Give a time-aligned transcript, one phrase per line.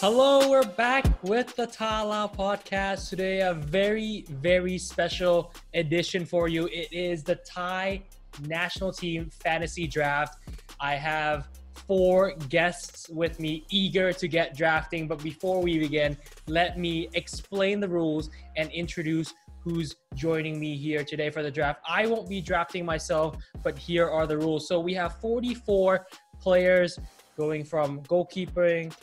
[0.00, 3.42] Hello, we're back with the Tala podcast today.
[3.42, 6.70] A very, very special edition for you.
[6.72, 8.00] It is the Thai
[8.46, 10.38] national team fantasy draft.
[10.80, 11.48] I have
[11.86, 15.06] four guests with me eager to get drafting.
[15.06, 21.04] But before we begin, let me explain the rules and introduce who's joining me here
[21.04, 21.82] today for the draft.
[21.86, 24.66] I won't be drafting myself, but here are the rules.
[24.66, 26.06] So we have 44
[26.40, 26.98] players
[27.36, 28.94] going from goalkeeping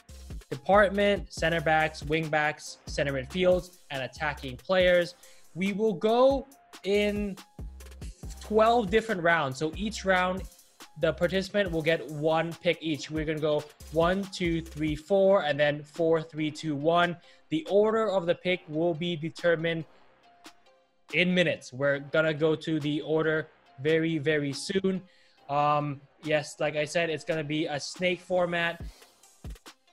[0.49, 5.15] department, center backs, wing backs, center midfields, and attacking players.
[5.55, 6.47] We will go
[6.83, 7.35] in
[8.41, 9.57] 12 different rounds.
[9.57, 10.43] So each round,
[11.01, 13.11] the participant will get one pick each.
[13.11, 17.17] We're going to go one, two, three, four, and then four, three, two, one.
[17.49, 19.85] The order of the pick will be determined
[21.13, 21.71] in minutes.
[21.73, 23.47] We're going to go to the order
[23.81, 25.01] very, very soon.
[25.49, 28.81] Um, yes, like I said, it's going to be a snake format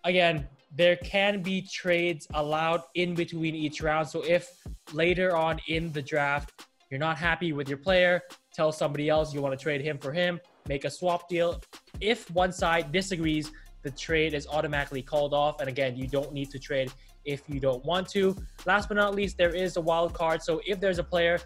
[0.04, 4.08] again, there can be trades allowed in between each round.
[4.08, 4.50] So if
[4.92, 6.52] later on in the draft
[6.90, 10.12] you're not happy with your player, tell somebody else you want to trade him for
[10.12, 11.60] him, make a swap deal.
[12.00, 13.50] If one side disagrees,
[13.82, 15.60] the trade is automatically called off.
[15.60, 16.92] And again, you don't need to trade
[17.24, 18.36] if you don't want to.
[18.66, 20.42] Last but not least, there is a wild card.
[20.42, 21.38] So if there's a player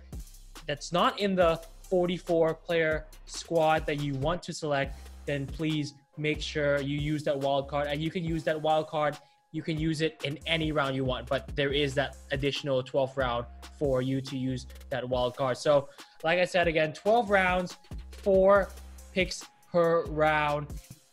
[0.67, 6.41] that's not in the 44 player squad that you want to select, then please make
[6.41, 7.89] sure you use that wild card.
[7.89, 9.17] And you can use that wild card
[9.51, 13.17] you can use it in any round you want but there is that additional 12th
[13.17, 13.47] round
[13.79, 15.57] for you to use that wild card.
[15.57, 15.89] So
[16.23, 17.77] like i said again 12 rounds
[18.11, 18.69] four
[19.13, 20.67] picks per round.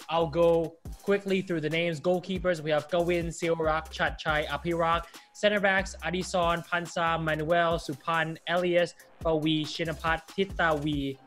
[0.09, 1.99] I'll go quickly through the names.
[1.99, 5.05] Goalkeepers we have Gawin, Silrak, Chatchai, Apirak.
[5.33, 11.17] Center backs Adison, Pansa, Manuel, Supan, Elias, Pawi, Shinapat, Titawi.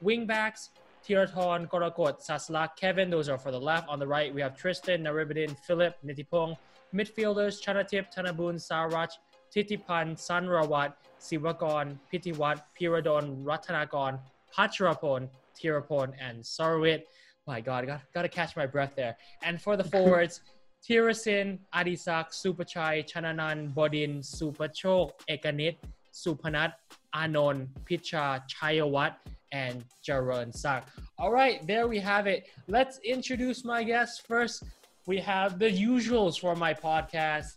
[0.00, 0.70] Wing backs
[1.08, 3.08] Tiraton, Korakot, Saslak, Kevin.
[3.08, 3.88] Those are for the left.
[3.88, 6.54] On the right, we have Tristan, Naribadin, Philip, Nitipong.
[6.94, 9.12] Midfielders, Chanatip, Tanabun, Sarach,
[9.54, 14.18] Titipan, Sanrawat, Sivagon, Pitiwat, Piradon, Ratanagon,
[14.54, 15.28] Pacharapon,
[15.58, 17.04] Tirapon, and Sarwit.
[17.46, 19.16] My God, got, got to catch my breath there.
[19.42, 20.42] And for the forwards,
[20.86, 25.76] Tirasin, Adisak, Supachai, Chananan, Bodin, Supachok, Ekanit,
[26.12, 26.74] Supanat,
[27.14, 29.14] Anon, Picha, Chayawat,
[29.52, 30.88] and Jaron Sak.
[31.18, 32.48] All right, there we have it.
[32.66, 34.20] Let's introduce my guests.
[34.20, 34.64] First,
[35.06, 37.56] we have the usuals for my podcast.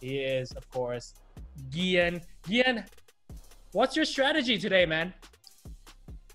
[0.00, 1.14] He is, of course,
[1.70, 2.20] Gian.
[2.48, 2.84] Gian,
[3.72, 5.12] what's your strategy today, man?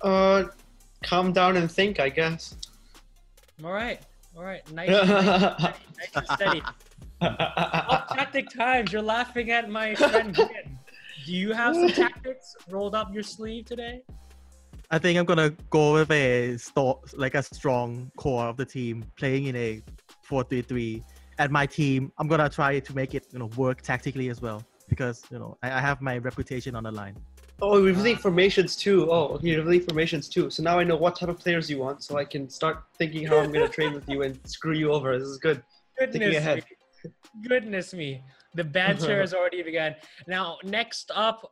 [0.02, 0.46] Uh,
[1.04, 2.56] calm down and think, I guess.
[3.64, 4.00] All right,
[4.36, 5.78] all right, nice, nice, nice, nice
[6.16, 6.62] and steady.
[7.22, 8.92] tactic times.
[8.92, 10.80] You're laughing at my friend Gian.
[11.26, 14.02] Do you have some tactics rolled up your sleeve today?
[14.92, 19.04] I think I'm gonna go with a sto- like a strong core of the team
[19.18, 19.82] playing in a
[20.30, 21.04] 4-3-3.
[21.38, 24.64] At my team, I'm gonna try to make it you know work tactically as well
[24.88, 27.16] because you know I, I have my reputation on the line.
[27.62, 29.10] Oh, we really formations too.
[29.12, 30.50] Oh, you really formations too.
[30.50, 33.26] So now I know what type of players you want, so I can start thinking
[33.26, 35.18] how I'm gonna train with you and screw you over.
[35.18, 35.64] This is good.
[35.98, 37.12] Goodness me.
[37.48, 38.24] Goodness me.
[38.54, 39.96] The banter has already begun.
[40.28, 41.52] Now, next up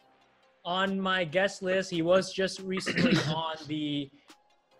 [0.65, 1.91] on my guest list.
[1.91, 4.09] He was just recently on the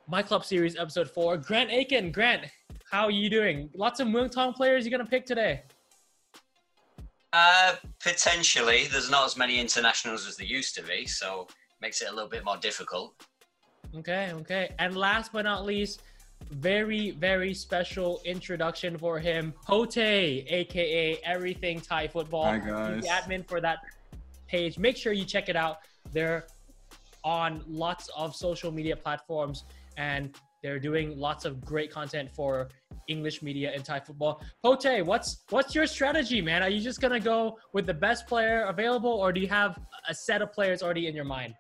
[0.07, 1.37] My Club Series episode four.
[1.37, 2.11] Grant Aiken.
[2.11, 2.45] Grant,
[2.89, 3.69] how are you doing?
[3.75, 5.63] Lots of Muang Thong players you're gonna pick today.
[7.33, 8.85] Uh, potentially.
[8.91, 11.47] There's not as many internationals as there used to be, so
[11.81, 13.15] makes it a little bit more difficult.
[13.95, 14.69] Okay, okay.
[14.79, 16.03] And last but not least,
[16.51, 22.45] very, very special introduction for him, Pote, aka Everything Thai Football.
[22.45, 22.95] Hi guys.
[22.95, 23.79] He's the admin for that
[24.53, 24.77] page.
[24.77, 25.75] Make sure you check it out.
[26.15, 26.45] They're
[27.23, 29.57] on lots of social media platforms
[29.97, 30.23] and
[30.61, 32.69] they're doing lots of great content for
[33.13, 34.33] English media and Thai football.
[34.63, 36.59] Pote, what's what's your strategy, man?
[36.65, 37.37] Are you just gonna go
[37.75, 39.71] with the best player available, or do you have
[40.13, 41.53] a set of players already in your mind?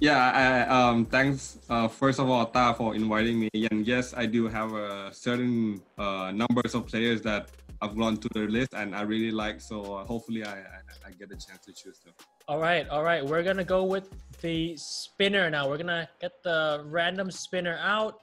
[0.00, 0.48] Yeah, I,
[0.78, 3.50] um, thanks uh, first of all, Ta, for inviting me.
[3.70, 8.28] And yes, I do have a certain uh, numbers of players that I've gone to
[8.32, 9.60] the list and I really like.
[9.60, 12.14] So uh, hopefully I, I, I get a chance to choose them.
[12.48, 13.24] All right, all right.
[13.24, 14.08] We're gonna go with
[14.40, 15.68] the spinner now.
[15.68, 18.20] We're gonna get the random spinner out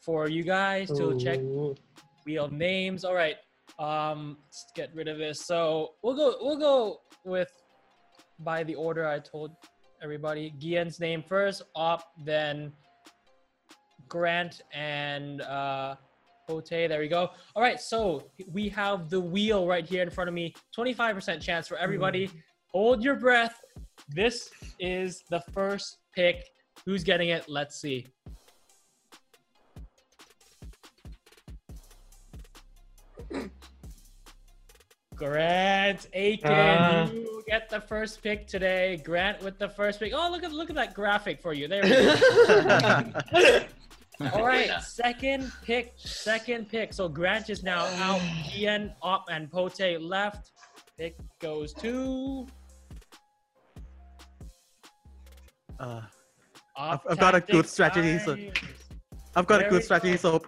[0.00, 1.20] for you guys to Ooh.
[1.20, 1.40] check
[2.24, 3.04] wheel names.
[3.04, 3.36] All right.
[3.78, 5.46] Um, let's get rid of this.
[5.46, 6.36] So we'll go.
[6.40, 7.50] We'll go with
[8.40, 9.52] by the order I told
[10.02, 10.54] everybody.
[10.58, 12.72] Gian's name first, Op, then
[14.08, 15.96] Grant and uh,
[16.48, 16.68] Ote.
[16.70, 17.30] There we go.
[17.54, 20.54] All right, so we have the wheel right here in front of me.
[20.76, 22.30] 25% chance for everybody.
[22.72, 23.60] Hold your breath.
[24.08, 24.50] This
[24.80, 26.44] is the first pick.
[26.86, 27.44] Who's getting it?
[27.48, 28.06] Let's see.
[35.14, 37.10] Grant Aiken, Ah.
[37.10, 39.00] you get the first pick today.
[39.04, 40.12] Grant with the first pick.
[40.14, 41.66] Oh, look at look at that graphic for you.
[41.66, 43.64] There we go.
[44.32, 44.80] All right, Winner.
[44.80, 46.92] second pick, second pick.
[46.92, 48.20] So Grant is now out.
[48.56, 50.50] Ian, up, and Pote left.
[50.96, 52.46] Pick goes to
[55.78, 56.00] Uh,
[56.76, 58.36] Up I've got a good Tactics strategy, so-
[59.36, 60.40] I've got There a good strategy, go.
[60.40, 60.42] so.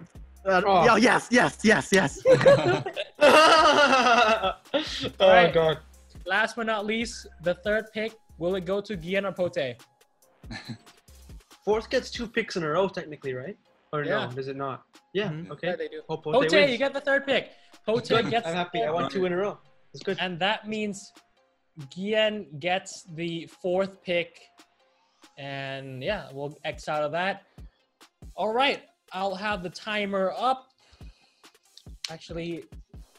[0.45, 0.83] Uh, Oh.
[0.85, 2.19] yeah, yes, yes, yes, yes.
[3.21, 4.53] oh
[5.21, 5.53] Alright.
[5.53, 5.77] god.
[6.25, 8.13] Last but not least, the third pick.
[8.39, 9.75] Will it go to Gian or Pote?
[11.63, 13.57] Fourth gets two picks in a row, technically, right?
[13.93, 14.25] Or Yeah.
[14.27, 14.37] no?
[14.39, 14.83] is it not?
[15.13, 15.29] Yeah.
[15.29, 15.45] Mhm.
[15.45, 15.75] Yeah, Okay.
[15.75, 16.01] they do.
[16.07, 17.51] Hope Pote Pote, you get the third pick.
[17.85, 18.47] Pote gets.
[18.47, 18.81] I'm happy.
[18.81, 19.11] I third won pick.
[19.13, 19.59] two in a row.
[19.93, 20.17] It's good.
[20.19, 21.11] And that means
[21.89, 24.39] Gian gets the fourth pick.
[25.37, 27.43] And yeah, we'll X out of that.
[28.35, 30.69] All right, I'll have the timer up.
[32.09, 32.63] Actually,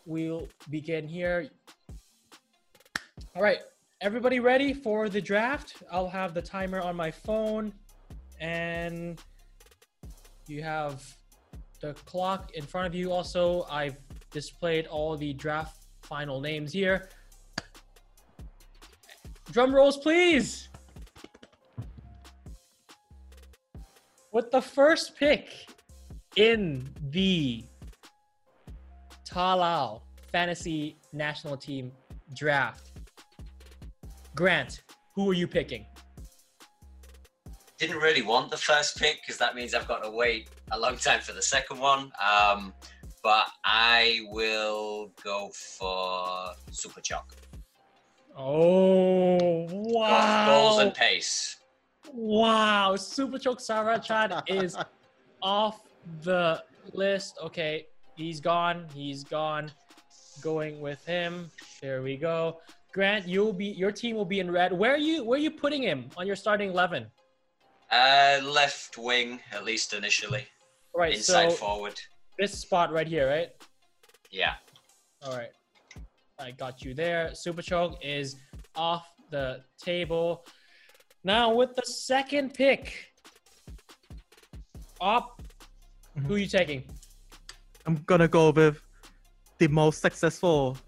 [0.06, 1.48] we'll begin here.
[3.36, 3.60] All right,
[4.00, 5.82] everybody ready for the draft?
[5.90, 7.72] I'll have the timer on my phone.
[8.42, 9.20] And
[10.48, 11.02] you have
[11.80, 13.12] the clock in front of you.
[13.12, 13.96] Also, I've
[14.32, 17.08] displayed all the draft final names here.
[19.52, 20.68] Drum rolls, please.
[24.32, 25.48] With the first pick
[26.36, 27.64] in the
[29.24, 30.02] Talau
[30.32, 31.92] Fantasy National Team
[32.34, 32.90] draft,
[34.34, 34.82] Grant,
[35.14, 35.86] who are you picking?
[37.82, 40.96] Didn't really want the first pick because that means I've got to wait a long
[40.96, 42.12] time for the second one.
[42.24, 42.72] Um,
[43.24, 47.24] but I will go for Supachok.
[48.38, 50.46] Oh, wow.
[50.46, 51.56] Goals and pace.
[52.12, 54.76] Wow, Supachok Sarachat is
[55.42, 55.80] off
[56.22, 56.62] the
[56.92, 57.36] list.
[57.42, 58.86] Okay, he's gone.
[58.94, 59.72] He's gone.
[60.40, 61.50] Going with him.
[61.80, 62.60] There we go.
[62.92, 64.72] Grant, you'll be your team will be in red.
[64.72, 67.08] Where are you where are you putting him on your starting eleven?
[67.92, 70.46] Uh, left wing, at least initially.
[70.94, 72.00] All right, Inside so forward.
[72.38, 73.50] this spot right here, right?
[74.30, 74.54] Yeah.
[75.22, 75.50] All right.
[76.38, 77.30] I got you there.
[77.32, 78.36] Supachok is
[78.74, 80.46] off the table.
[81.22, 83.12] Now with the second pick.
[85.00, 85.42] Up.
[86.26, 86.84] Who are you taking?
[87.86, 88.80] I'm gonna go with
[89.58, 90.78] the most successful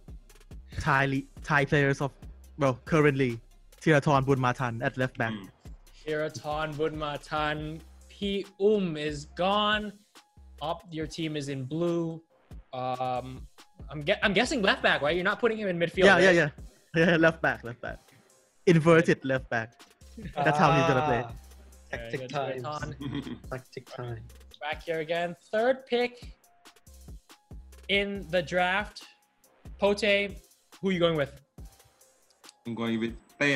[0.80, 2.12] Thai Thai players of
[2.58, 3.40] well currently
[3.80, 5.32] Thirathon Bunmatan at left back.
[5.32, 5.48] Mm.
[6.06, 7.80] Thirathon Bunmatan.
[8.08, 9.92] P Um is gone.
[10.62, 12.22] Up, your team is in blue.
[12.72, 13.46] Um,
[13.90, 15.14] I'm ge- I'm guessing left back, right?
[15.14, 16.04] You're not putting him in midfield.
[16.04, 16.34] yeah, yeah, right?
[16.96, 17.16] yeah, yeah.
[17.16, 17.98] Left back, left back.
[18.66, 19.72] Inverted left back.
[20.34, 21.24] That's how he's gonna play.
[21.26, 21.32] Ah,
[21.90, 22.94] Very Tactic good, times.
[23.50, 24.20] Tactic time.
[24.60, 25.36] Back here again.
[25.52, 26.36] Third pick
[27.88, 29.04] in the draft.
[29.78, 30.30] Pote,
[30.80, 31.32] who are you going with?
[32.66, 33.48] I'm going with เต้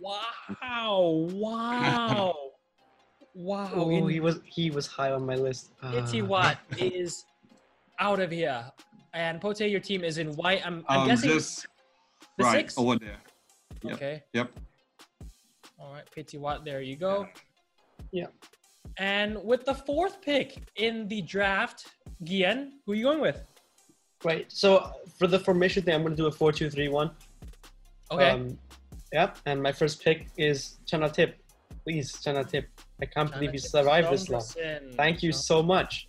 [0.00, 1.28] Wow!
[1.32, 2.34] Wow!
[3.34, 3.70] wow!
[3.74, 5.72] Oh, he was he was high on my list.
[5.82, 7.24] Uh, Itzy Watt is
[7.98, 8.64] out of here,
[9.14, 10.66] and Pote, your team is in white.
[10.66, 11.66] I'm, I'm um, guessing just
[12.36, 12.78] the right six?
[12.78, 13.16] over there.
[13.82, 13.94] Yep.
[13.94, 14.22] Okay.
[14.32, 14.50] Yep.
[15.78, 16.64] All right, Pitiwat.
[16.64, 17.28] There you go.
[18.10, 18.22] Yeah.
[18.22, 18.48] yeah.
[18.98, 21.86] And with the fourth pick in the draft,
[22.24, 23.40] Gian, who are you going with?
[24.24, 24.46] Right.
[24.48, 27.10] So for the formation thing, I'm going to do a four-two-three-one.
[28.10, 28.30] Okay.
[28.30, 28.58] Um,
[29.12, 29.38] yep.
[29.46, 31.34] And my first pick is Chanatip.
[31.84, 32.64] Please, Chanatip.
[33.00, 34.42] I can't believe you survived this long.
[34.96, 36.08] Thank you so much.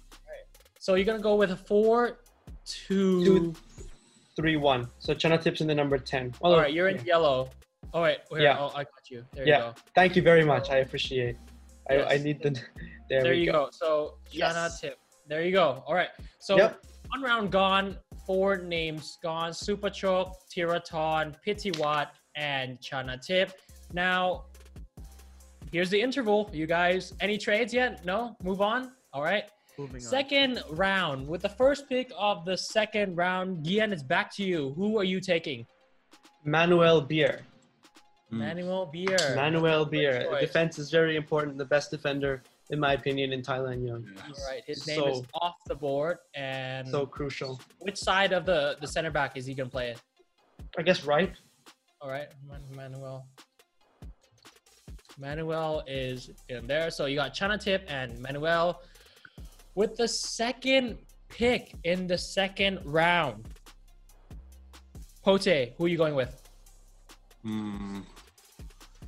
[0.79, 2.19] So you're gonna go with a four,
[2.65, 3.23] two.
[3.25, 3.55] Two-
[4.35, 4.87] Three-one.
[4.99, 6.33] So Chanatip's in the number ten.
[6.41, 7.03] All right, you're in yeah.
[7.03, 7.49] yellow.
[7.93, 8.19] All right.
[8.29, 8.57] Here, Yeah.
[8.57, 9.25] Oh, I got you.
[9.33, 9.57] There Yeah.
[9.57, 9.75] you go.
[9.95, 10.69] Thank you very much.
[10.69, 11.35] I appreciate.
[11.89, 12.51] I, I need the.
[13.09, 13.65] There, There we you go.
[13.65, 13.69] go.
[13.71, 14.79] So Shana Yes.
[14.79, 14.97] Tip.
[15.27, 15.83] There you go.
[15.87, 16.09] All right.
[16.37, 16.85] So Yep.
[17.09, 17.97] one round gone.
[18.27, 19.51] Four names gone.
[19.51, 23.51] Supachok, Tiraton, Pitiwat, and Chanatip.
[23.93, 24.45] Now,
[25.71, 26.49] here's the interval.
[26.53, 28.05] You guys, any trades yet?
[28.05, 28.35] No?
[28.43, 28.91] Move on.
[29.13, 29.45] All right.
[29.77, 30.01] Moving on.
[30.01, 31.27] Second round.
[31.27, 34.73] With the first pick of the second round, Gian, it's back to you.
[34.75, 35.65] Who are you taking?
[36.43, 37.39] Manuel Bihr.
[38.31, 38.37] Mm.
[38.37, 39.35] Manuel Bihr.
[39.35, 40.39] Manuel Bihr.
[40.39, 41.57] Defense is very important.
[41.57, 43.85] The best defender, in my opinion, in Thailand.
[43.87, 44.05] Young.
[44.23, 44.61] All right.
[44.67, 46.17] His name is off the board.
[46.35, 47.59] And So crucial.
[47.79, 50.01] which side of the, the center back is he going to play it?
[50.77, 51.33] I guess right.
[52.01, 52.29] All right,
[52.73, 53.27] Manuel.
[55.17, 56.89] Manuel is in there.
[56.91, 58.81] So you got Chanatip and Manuel
[59.75, 63.45] with the second pick in the second round.
[65.23, 66.41] Pote, who are you going with?
[67.45, 68.03] Mm,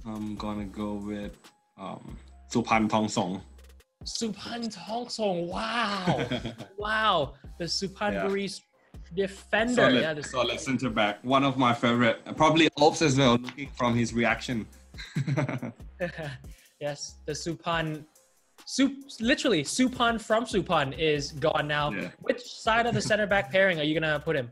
[0.06, 1.38] I'm gonna go with
[1.78, 2.18] um,
[2.52, 3.42] Suphan Thongsong.
[4.04, 6.26] Supan Tong Song, wow,
[6.78, 8.28] wow, the Supan yeah.
[9.14, 9.74] Defender.
[9.74, 11.24] Solid, yeah, the solid center back.
[11.24, 12.22] One of my favorite.
[12.38, 14.66] Probably Ops as well, looking from his reaction.
[16.80, 18.06] yes, the Supan,
[18.66, 21.92] Sup, literally Supan from Supan is gone now.
[21.92, 22.10] Yeah.
[22.22, 24.52] Which side of the center back pairing are you gonna put him?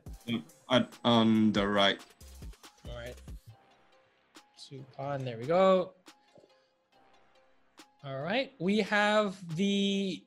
[1.04, 2.00] On the right.
[2.88, 3.16] All right,
[4.60, 5.24] Supan.
[5.24, 5.94] There we go.
[8.06, 10.24] All right, we have the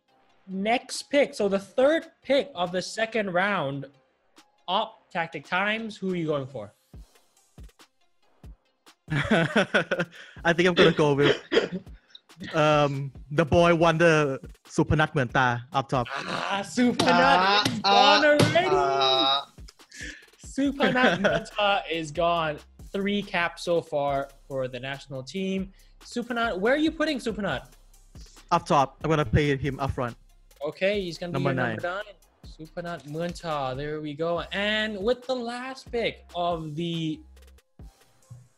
[0.46, 1.34] next pick.
[1.34, 3.86] So the third pick of the second round
[4.72, 5.96] op, tactic times.
[5.96, 6.72] Who are you going for?
[9.12, 11.36] I think I'm gonna go with
[12.54, 16.06] um, the boy wonder Supanat Mueanta up top.
[16.10, 18.68] Ah, Supanat ah, uh, is ah, gone uh, already.
[18.70, 19.44] Ah.
[19.44, 19.46] Uh,
[20.46, 22.56] Supanat Mueanta is gone.
[22.92, 25.72] Three caps so far for the national team.
[26.04, 27.72] Supanat, where are you putting Supanat?
[28.50, 28.96] Up top.
[29.04, 30.16] I'm gonna play him up front.
[30.64, 31.76] Okay, he's gonna number be nine.
[31.76, 32.21] number nine.
[32.66, 33.76] Supanat Mueanta.
[33.76, 34.40] There we go.
[34.52, 37.20] And with the last pick of the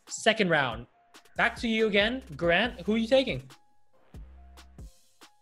[0.09, 0.87] second round,
[1.37, 2.81] back to you again, Grant.
[2.83, 3.43] Who are you taking?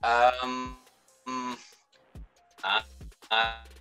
[0.05, 0.77] Um,
[1.29, 1.57] mm,
[2.65, 2.83] I,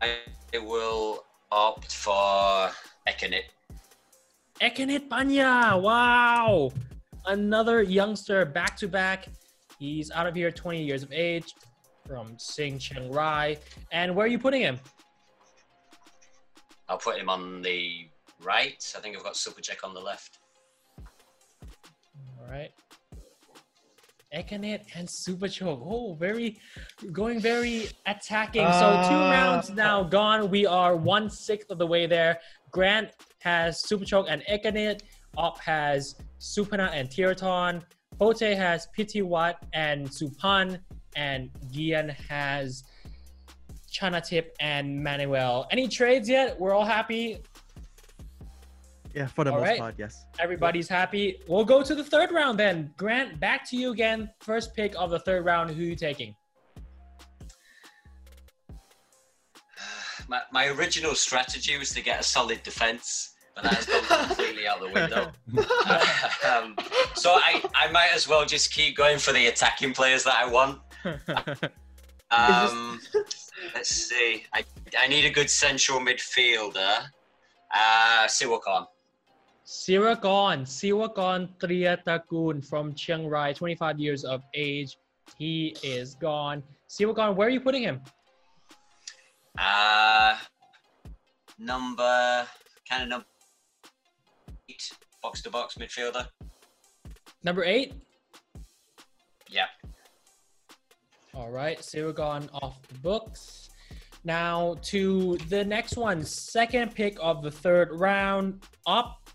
[0.01, 0.17] I
[0.53, 2.71] will opt for
[3.07, 3.43] Ekanit.
[4.61, 5.81] Ekenit Panya.
[5.81, 6.71] Wow.
[7.25, 9.27] Another youngster back to back.
[9.77, 11.53] He's out of here, 20 years of age
[12.05, 13.57] from Sing Chiang Rai.
[13.91, 14.79] And where are you putting him?
[16.89, 18.07] I'll put him on the
[18.43, 18.83] right.
[18.97, 20.39] I think I've got Supachok on the left.
[20.99, 22.71] All right.
[24.35, 25.81] Ekanit and Supachok.
[25.85, 26.57] Oh, very
[27.11, 28.63] going very attacking.
[28.65, 29.31] so two Ah.
[29.31, 30.49] rounds now gone.
[30.49, 32.39] We are one sixth of the way there.
[32.71, 35.01] Grant has Supachok and Ekanit.
[35.37, 37.83] Op has Supana and Tiraton.
[38.19, 40.79] Pote has Pitiwat and Supan.
[41.15, 42.83] And Gian has
[43.91, 45.67] Chanatip and Manuel.
[45.71, 46.59] Any trades yet?
[46.59, 47.41] We're all happy.
[49.13, 49.79] Yeah, for the All most right.
[49.79, 50.25] part, yes.
[50.39, 51.41] Everybody's happy.
[51.47, 52.93] We'll go to the third round then.
[52.97, 54.29] Grant, back to you again.
[54.39, 55.69] First pick of the third round.
[55.71, 56.35] Who you taking?
[60.27, 64.65] My, my original strategy was to get a solid defense, but that has gone completely
[64.65, 65.31] out the window.
[66.49, 66.77] um,
[67.15, 70.49] so I, I might as well just keep going for the attacking players that I
[70.49, 70.79] want.
[72.31, 73.01] Um,
[73.75, 74.45] let's see.
[74.53, 74.63] I,
[74.97, 77.07] I need a good central midfielder.
[77.73, 78.87] Uh, Siwakon.
[79.65, 84.97] Siragon, Siragon Triatagun from Chiang Rai, 25 years of age.
[85.37, 86.63] He is gone.
[86.87, 88.01] Siragon, where are you putting him?
[89.57, 90.37] Uh,
[91.59, 92.47] number
[92.89, 93.25] kind of number
[94.69, 94.91] eight,
[95.21, 96.27] box to box midfielder.
[97.43, 97.93] Number eight.
[99.49, 99.65] Yeah.
[101.33, 103.69] All right, Siragon off the books.
[104.23, 108.63] Now to the next one, second pick of the third round.
[108.85, 109.29] Up.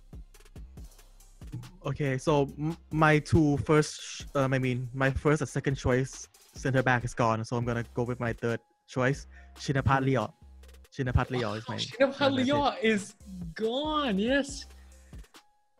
[1.86, 2.48] Okay, so
[2.90, 7.44] my two first, um, I mean, my first and second choice center back is gone,
[7.44, 9.26] so I'm gonna go with my third choice,
[9.58, 10.34] Shinapat Leo.
[10.96, 11.76] Shinapat is my.
[11.76, 12.32] Shinapat.
[12.32, 13.14] Leo is
[13.54, 14.18] gone.
[14.18, 14.66] Yes.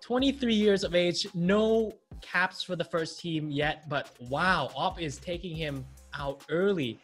[0.02, 1.92] 23 years of age, no
[2.23, 5.85] caps for the first team yet, but wow, Op is taking him
[6.15, 6.99] out early.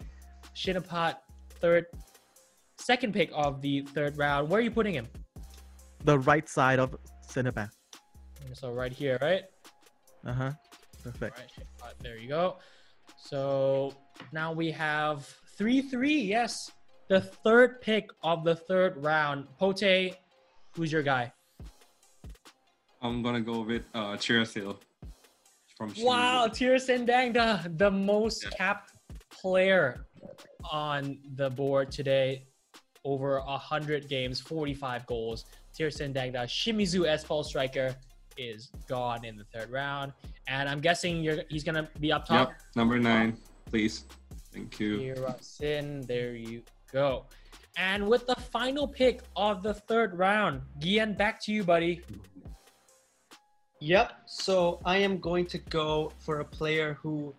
[0.57, 1.17] Shinapat,
[1.61, 1.87] third,
[2.79, 4.49] second pick of the third round.
[4.49, 5.09] Where are you putting him?
[6.05, 7.71] The right side of center back.
[8.55, 9.45] So right here, right?
[10.27, 10.51] Uh huh.
[11.03, 11.39] Perfect.
[11.39, 12.57] Right, Shinapat, there you go.
[13.19, 13.95] So
[14.33, 16.21] now we have 3 3.
[16.21, 16.71] Yes.
[17.09, 19.47] The third pick of the third round.
[19.59, 20.15] Pote,
[20.75, 21.33] who's your guy?
[23.01, 24.77] I'm gonna go with uh, Chirasil
[25.77, 26.05] from Shimizu.
[26.05, 28.51] Wow, Tirasin Dangda, the most Yeah.
[28.51, 28.92] capped
[29.43, 30.07] player
[30.71, 32.47] on the board today.
[33.05, 35.47] Over 100 games, 45 goals.
[35.77, 37.97] Tirasin Dangda, Shimizu S-Pulse striker,
[38.39, 40.13] is gone in the third round.
[40.47, 42.51] And I'm guessing you're, he's going to be up top.
[42.51, 44.05] Yep, number nine, please.
[44.53, 45.17] Thank you.
[45.41, 47.25] Sin, there you go.
[47.77, 52.03] And with the final pick of the third round, Gian, back to you, buddy.
[53.81, 54.13] Yep.
[54.27, 57.35] So I am going to go for a player who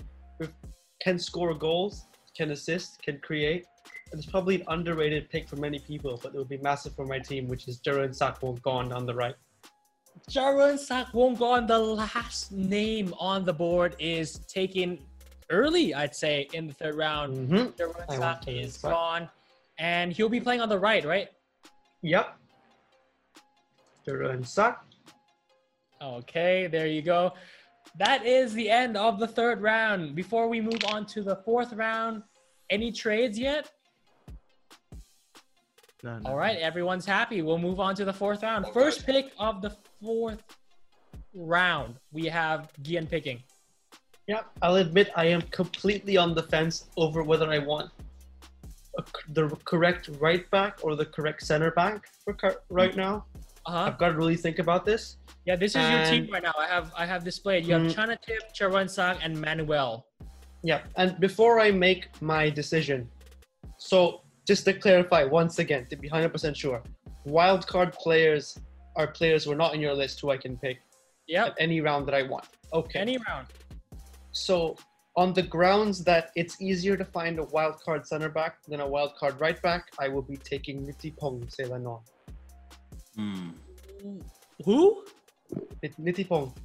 [1.04, 2.06] can score goals,
[2.36, 3.66] can assist, can create.
[4.12, 7.06] And it's probably an underrated pick for many people, but it would be massive for
[7.06, 9.36] my team, which is Jaron Sak Wonggorn on the right.
[10.30, 15.00] Jaron Sak Wonggorn, the last name on the board, is taken
[15.50, 17.50] early, I'd say, in the third round.
[17.50, 17.82] Mm-hmm.
[17.82, 19.28] Jaron Sak is gone,
[19.80, 21.30] and he'll be playing on the right, right?
[22.04, 22.38] Yep.
[24.08, 24.86] Jaron Sak.
[26.02, 27.34] Okay, there you go.
[27.98, 30.16] That is the end of the third round.
[30.16, 32.24] Before we move on to the fourth round,
[32.70, 33.72] any trades yet?
[36.02, 36.32] No, no.
[36.32, 37.42] All right, everyone's happy.
[37.42, 38.66] We'll move on to the fourth round.
[38.74, 40.44] First pick of the fourth
[41.36, 43.42] round, we have Gian picking.
[44.28, 47.92] Yeah, I'll admit I am completely on the fence over whether I want
[48.98, 53.00] a, the correct right back or the correct center back for car- right hmm.
[53.00, 53.26] now.
[53.66, 53.78] Uh huh.
[53.88, 55.18] I've got to really think about this.
[55.46, 56.54] Yeah, this is your team right now.
[56.58, 57.66] I have I have displayed.
[57.66, 57.94] You have Mm.
[57.94, 60.06] Chanatip, Charansak, and Manuel.
[60.64, 63.10] Yeah, and before I make my decision,
[63.78, 66.82] so just to clarify once again, to be 100% sure,
[67.26, 68.58] wild card players
[68.96, 70.78] are players who are not in your list who I can pick
[71.28, 71.56] Yep.
[71.60, 72.46] any round that I want.
[72.74, 73.00] Okay.
[73.00, 73.48] Any round.
[74.32, 74.78] So
[75.16, 78.88] on the grounds that it's easier to find a wild card center back than a
[78.88, 82.02] wild card right back, I will be taking Nitipong Selanon.
[83.16, 83.50] Hmm.
[84.66, 85.04] Who?
[85.82, 86.56] Nit- Nitipong.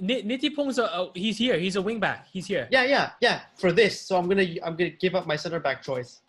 [0.00, 1.58] Ni- Nitipong's a oh, he's here.
[1.58, 2.24] He's a wingback.
[2.32, 2.68] He's here.
[2.70, 3.40] Yeah, yeah, yeah.
[3.56, 6.20] For this, so I'm gonna I'm gonna give up my center back choice.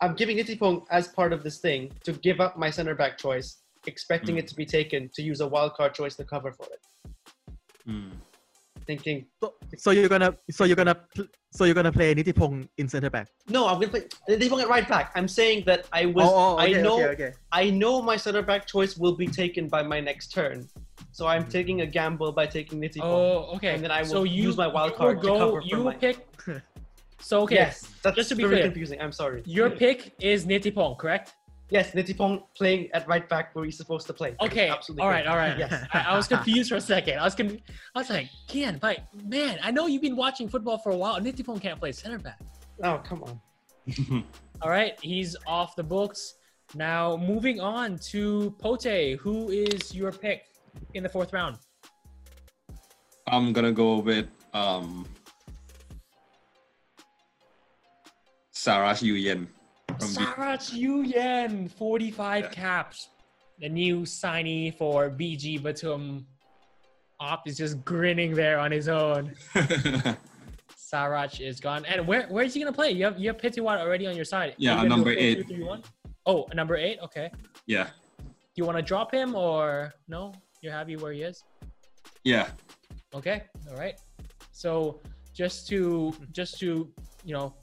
[0.00, 3.58] I'm giving Nitipong as part of this thing to give up my center back choice,
[3.86, 4.40] expecting Hmm.
[4.40, 7.52] it to be taken to use a wild card choice to cover for it.
[7.86, 8.10] Hmm.
[8.90, 10.96] Thinking, So, so you're gonna so you're gonna
[11.52, 13.28] so you're gonna play Nitipong in center back.
[13.48, 15.12] no, I'm gonna play Nitipong at right back.
[15.14, 17.32] I'm saying that I was oh, oh, okay, I know okay, okay.
[17.52, 20.68] I know my center back choice will be taken by my next turn.
[21.12, 23.02] So I'm taking a gamble by taking Nitipong.
[23.04, 23.74] Oh, okay.
[23.74, 25.66] And then I will so you, use my wild card will to go, cover for
[25.68, 26.16] You my- pick.
[27.22, 27.56] So okay.
[27.56, 28.98] Yes, that's just to be very clear, confusing.
[29.00, 29.42] I'm sorry.
[29.44, 31.34] Your pick is Nitipong, correct?
[31.70, 34.34] Yes, Nitipong playing at right back where he's supposed to play.
[34.40, 34.68] Okay.
[34.68, 35.56] absolutely All right, all right.
[35.56, 35.86] Yes.
[35.92, 37.18] I, I was confused for a second.
[37.18, 37.60] I was con-
[37.94, 41.20] I was like, Gian, but man, I know you've been watching football for a while.
[41.20, 42.40] Nitipong can't play center back.
[42.82, 44.24] Oh, come on.
[44.62, 46.34] All right, he's off the books.
[46.74, 50.46] Now moving on to Pote, who is your pick
[50.94, 51.56] in the fourth round?
[53.26, 55.06] I'm gonna go with um
[58.52, 59.46] Sarach Yuyen
[60.00, 62.48] Sarach Yuyen, 45 Yeah.
[62.50, 63.08] caps.
[63.58, 66.24] The new signee for BG Pathum.
[67.20, 69.34] Op is just grinning there on his own.
[70.76, 71.84] Sarach is gone.
[71.84, 72.90] And where where is he gonna play?
[72.92, 74.54] You have you have Pitiwat already on your side.
[74.56, 75.46] Yeah, you number eight.
[76.26, 76.98] Oh, number eight.
[77.02, 77.30] Okay.
[77.66, 78.24] yeah, Do
[78.56, 80.32] you want to drop him or no?
[80.62, 81.42] You're happy where he is.
[82.24, 82.48] yeah.
[83.14, 83.44] Okay.
[83.70, 83.98] All right.
[84.52, 85.00] So
[85.34, 86.90] just to just to
[87.24, 87.54] you know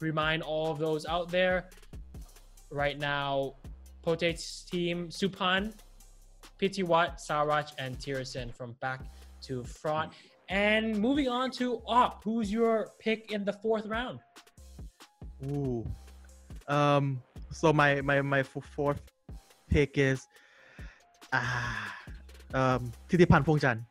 [0.00, 1.68] remind all of those out there,
[2.70, 3.54] right now,
[4.02, 5.72] Potate's team Supan,
[6.60, 9.00] Pitiwat, Sarach, and Tirasin from back
[9.42, 10.12] to front.
[10.48, 14.20] And moving on to Op, who's your pick in the fourth round?
[15.46, 15.84] Ooh.
[16.68, 17.22] Um.
[17.50, 19.00] So my my my fourth
[19.68, 20.26] pick is
[21.32, 21.94] ah
[22.52, 23.84] um Titipan Pongjan.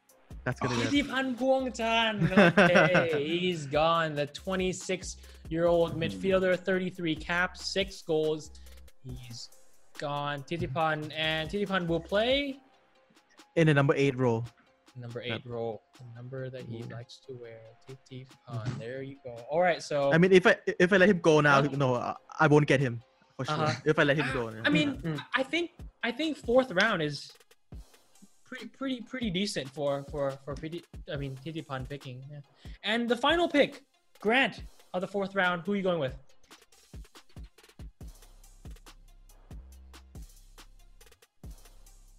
[0.44, 1.06] That's gonna be it.
[1.06, 2.60] Titipan Puangchan.
[2.60, 4.16] Okay, he's gone.
[4.16, 5.18] The 26
[5.54, 8.42] year old midfielder, 33 caps, six goals.
[9.06, 9.50] He's
[10.00, 10.38] gone.
[10.50, 12.58] Titipan and Titipan will play
[13.56, 14.44] in the number eight role.
[14.96, 15.54] number eight Yep.
[15.56, 17.62] role, the number that he likes to wear.
[17.88, 18.66] Titipan.
[18.84, 19.34] There you go.
[19.52, 20.54] All right, so I mean, if I
[20.86, 21.76] if I let him go now, Okay.
[21.84, 21.88] no,
[22.44, 22.96] I, won't get him
[23.36, 23.56] for sure.
[23.56, 23.92] Uh-huh.
[23.92, 25.20] If I let him go, I mean, Mm.
[25.36, 25.66] I think
[26.08, 27.18] I think fourth round is
[28.48, 30.80] pretty pretty pretty decent for for for pretty.
[31.14, 32.18] I mean, Titipan picking.
[32.32, 32.42] Yeah.
[32.92, 33.72] And the final pick,
[34.26, 34.56] Grant
[34.94, 35.64] of the fourth round.
[35.66, 36.16] Who are you going with?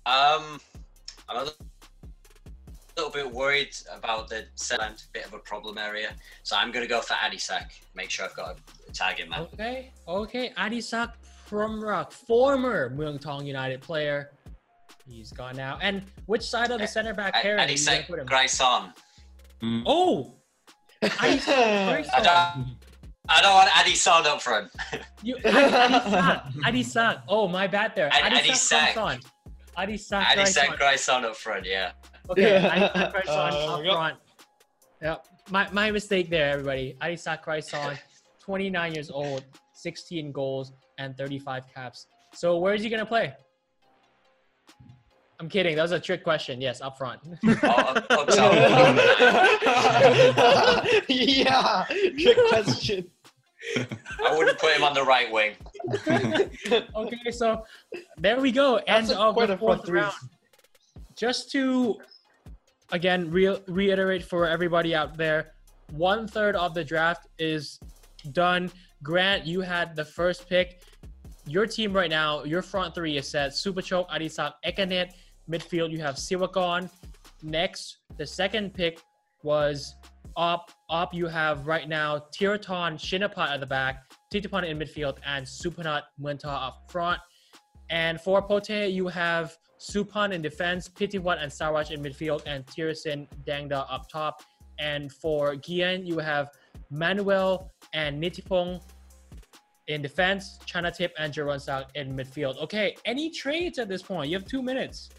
[0.07, 0.61] Um,
[1.29, 1.55] I'm a little,
[2.97, 6.15] little bit worried about the Zealand, bit of a problem area.
[6.43, 7.71] So I'm going to go for Adisak.
[7.95, 8.59] Make sure I've got
[8.89, 9.41] a target man.
[9.55, 10.53] Okay, okay.
[10.59, 11.13] Adisak
[11.49, 14.33] Promrak, former Muang Thong United player.
[15.09, 15.79] He's gone now.
[15.81, 18.27] And which side of the center back pair are you gonna Adisak?
[18.27, 18.93] Kraisorn.
[19.63, 19.83] Mm.
[19.87, 20.44] Oh, Adisak.
[21.21, 22.77] I don't,
[23.29, 24.71] I don't want Adison up front.
[25.23, 26.53] You, Adisak.
[26.64, 27.23] Adisak.
[27.29, 28.09] Oh, my bad there.
[28.12, 28.93] Ad- Adisak.
[28.95, 29.25] Adisak.
[29.77, 30.23] Adisak.
[30.25, 31.93] Adisak Kraisorn up front, yeah.
[32.31, 32.90] Okay, Yeah.
[32.90, 33.93] Adisak Kraisorn Uh, up yep.
[33.95, 34.17] front.
[35.03, 35.27] Yep.
[35.51, 36.97] My, my mistake there, everybody.
[37.03, 37.99] Adisak Kraisorn,
[38.40, 42.07] 29 years old, 16 goals, and 35 caps.
[42.35, 43.35] So where is he gonna play?
[45.40, 45.75] I'm kidding.
[45.77, 46.61] That was a trick question.
[46.61, 47.20] Yes, up front.
[47.44, 48.55] Oh, up, up top.
[51.09, 51.85] yeah,
[52.18, 53.11] trick question.
[53.77, 55.55] I wouldn't put him on the right wing.
[56.97, 57.64] okay, so
[58.18, 58.77] there we go.
[58.77, 60.01] End That's a- of quite the a front fourth three.
[60.01, 60.14] round.
[61.16, 61.99] Just to
[62.92, 65.55] again re- reiterate for everybody out there,
[65.92, 67.81] one third of the draft is
[68.33, 68.70] done.
[69.03, 70.83] Grant, you had the first pick.
[71.47, 73.51] Your team right now, your front three is set.
[73.53, 75.12] Supachok, Adisak, Ekanit.
[75.51, 76.91] Midfield, you have Siwakon.
[77.43, 79.01] Next, the second pick
[79.43, 79.95] was
[80.37, 85.47] up, up you have right now Tiraton Shinapat at the back, Titipan in midfield, and
[85.47, 87.21] Supanat Mueanta up front.
[87.91, 93.29] And for Pote, you have Supan in defense, Pitiwat and Sarach in midfield, and Tirasin
[93.47, 94.43] Dangda up top.
[94.79, 96.51] And for Gian, you have
[96.91, 98.81] Manuel and Nitipong
[99.87, 102.57] in defense, Chanatip and Jeronsak in midfield.
[102.63, 104.31] Okay, any trades at this point?
[104.31, 105.11] You have two minutes.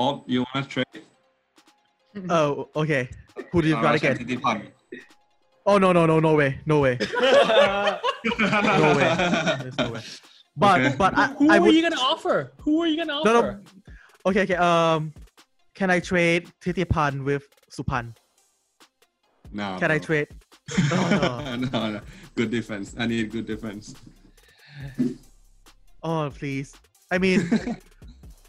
[0.00, 1.04] Oh, you want to trade?
[2.28, 3.08] Oh, okay.
[3.52, 4.18] Who do you got again?
[5.64, 8.00] Oh no no no no way no way no
[8.96, 9.14] way.
[9.62, 10.00] There's no way.
[10.56, 10.96] But Okay.
[10.98, 12.50] but I, Who I are you gonna offer?
[12.62, 13.30] Who are you gonna offer?
[13.30, 13.60] no.
[14.26, 14.56] Okay okay.
[14.56, 15.12] Um,
[15.76, 18.16] can I trade Titipan with Supan?
[19.52, 19.76] No.
[19.78, 20.28] Can I trade?
[20.90, 22.00] Oh, no, no.
[22.34, 22.96] Good defense.
[22.98, 23.94] I need good defense.
[26.02, 26.74] Oh please.
[27.12, 27.46] I mean,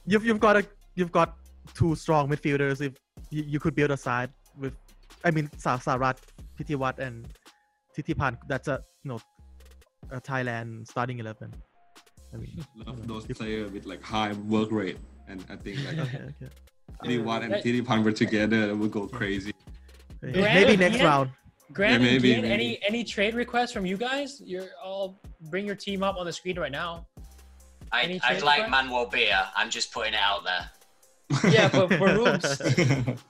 [0.08, 1.38] you've you've got a you've got
[1.74, 2.82] two strong midfielders.
[2.82, 2.94] If
[3.30, 4.74] you, you could build a side with,
[5.24, 6.18] I mean, Sa Sarat,
[6.60, 7.28] Pitiwat, and
[7.98, 8.38] Titipan.
[8.48, 9.20] That's a you know,
[10.12, 11.54] a Thailand starting eleven.
[12.34, 16.22] I mean, Love those players with like high work rate, and I think like okay,
[16.42, 16.52] okay.
[17.04, 19.54] Titipan uh, and That- Titipan were together, it would go crazy.
[20.24, 20.34] Okay.
[20.40, 21.06] Grant, Maybe next Ian?
[21.06, 21.30] round.
[21.74, 22.80] Grant, Yeah, and maybe, Gian, any maybe.
[22.88, 24.42] any trade requests from you guys?
[24.46, 27.08] You're all bring your team up on the screen right now.
[27.92, 28.72] I, I'd like request?
[28.72, 29.48] Manuel Bihr.
[29.56, 30.70] I'm just putting it out there.
[31.50, 32.46] Yeah, but for rooms.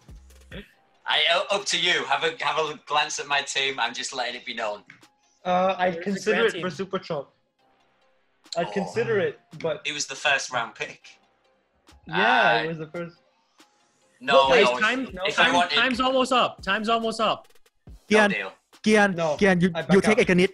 [1.05, 2.03] I uh, up to you.
[2.05, 3.79] Have a have a glance at my team.
[3.79, 4.83] I'm just letting it be known.
[5.43, 6.77] Uh, I'd consider grand it for team?
[6.77, 7.27] Super Trump.
[8.57, 8.71] I'd Oh.
[8.71, 11.01] consider it, but It was the first round pick.
[12.07, 13.15] yeah, Uh, it was the first.
[14.19, 14.79] No, Guys, no.
[14.79, 16.61] time, if, if time- I wanted, time's almost up.
[16.61, 17.47] Time's almost up.
[17.87, 18.51] no Gian, deal.
[18.83, 20.27] Gian, No, Gian, you, you take out.
[20.27, 20.49] Ekanit.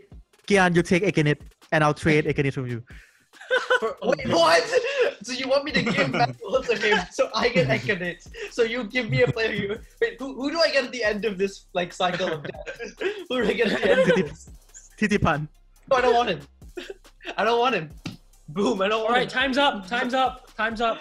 [0.48, 1.40] Gian, you take Ekanit,
[1.74, 2.82] and I'll trade Ekanit from you.
[3.80, 4.64] For, wait, what?
[5.24, 8.28] So you want me to give Maxwell to him so I get Ekanit?
[8.52, 11.04] So you give me a player you wait, who, who do I get at the
[11.04, 12.94] end of this like cycle of death?
[13.30, 14.50] who do I get at the end of this?
[14.98, 15.48] Titipan.
[15.90, 16.40] No, I don't want him.
[17.38, 17.90] I don't want him.
[18.50, 19.30] Boom, I don't All want right, him.
[19.30, 19.88] time's up.
[19.88, 20.56] Time's up.
[20.56, 21.00] Time's up.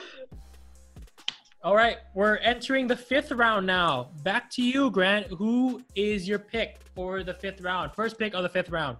[1.63, 4.11] All right, we're entering the fifth round now.
[4.23, 5.27] Back to you, Grant.
[5.29, 7.93] Who is your pick for the fifth round?
[7.95, 8.97] First pick of the fifth round.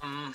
[0.00, 0.34] Um,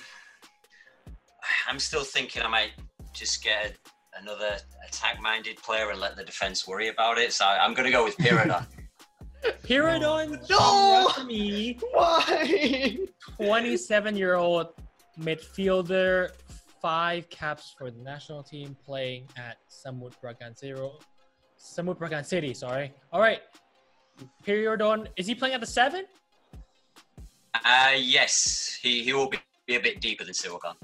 [1.68, 2.70] I'm still thinking I might
[3.12, 3.76] just get
[4.20, 4.56] another
[4.88, 7.32] attack-minded player and let the defense worry about it.
[7.32, 8.66] So I'm going to go with Piradon.
[9.64, 11.24] Piradon No!
[11.24, 12.98] me, Why?
[13.36, 14.68] 27 year old
[15.20, 16.30] midfielder,
[16.80, 20.98] five caps for the national team, playing at Samut Prakan Zero.
[21.58, 22.92] Samut Prakan City, sorry.
[23.12, 23.40] All right.
[24.46, 26.04] Piradon, is he playing at the seven?
[27.64, 30.74] uh, yes, he, he will be, be a bit deeper than Siwakan.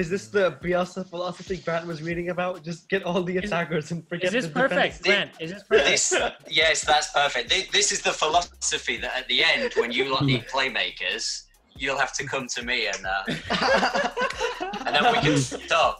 [0.00, 2.64] Is this the Bielsa philosophy Grant was reading about?
[2.64, 5.06] Just get all the Is- attackers and forget Is this the perfect, defense.
[5.06, 5.30] Grant?
[5.42, 5.88] Is this perfect?
[5.90, 6.14] This,
[6.48, 7.50] yes, that's perfect.
[7.52, 11.42] Thi- This is the philosophy that at the end, when you lot need playmakers,
[11.76, 13.24] you'll have to come to me and uh,
[14.86, 15.98] and then we can talk.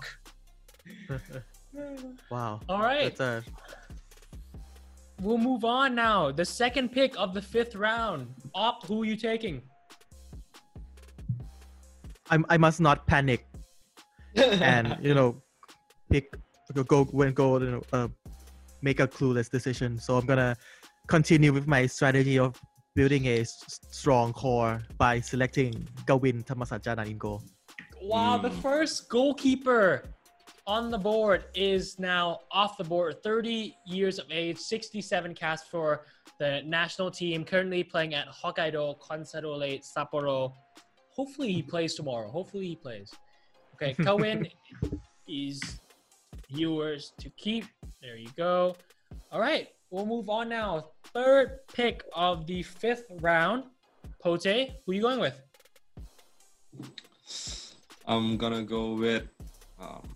[2.31, 2.61] Wow.
[2.71, 3.15] All right.
[3.15, 3.51] That's a
[5.21, 6.31] We'll move on now.
[6.33, 8.33] The second pick of the fifth round.
[8.55, 9.61] Op, who are you taking?
[12.31, 13.45] I, I must not panic
[14.37, 15.41] and you know
[16.11, 16.35] pick
[16.75, 18.09] go go when go you know, uh,
[18.83, 19.99] make a clueless decision.
[19.99, 20.57] So I'm gonna
[21.07, 22.61] continue with my strategy of
[22.95, 27.43] building a s- strong core by selecting Gawin Tamasajana in goal.
[28.03, 28.61] Wow, the Hmm.
[28.61, 30.05] first goalkeeper
[30.67, 33.23] on the board is now off the board.
[33.23, 36.07] 30 years of age, 67 cast for
[36.39, 40.53] the national team, currently playing at Hokkaido Consadole Sapporo.
[41.15, 42.31] Hopefully he plays tomorrow.
[42.31, 43.11] Hopefully he plays.
[43.83, 44.47] Okay, Gawin
[45.27, 45.81] is
[46.49, 47.65] yours to keep.
[48.03, 48.77] There you go.
[49.33, 50.89] All right, we'll move on now.
[51.15, 53.65] Third pick of the fifth round.
[54.23, 55.41] Pote, who are you going with?
[58.07, 59.23] I'm gonna go with
[59.81, 60.07] um,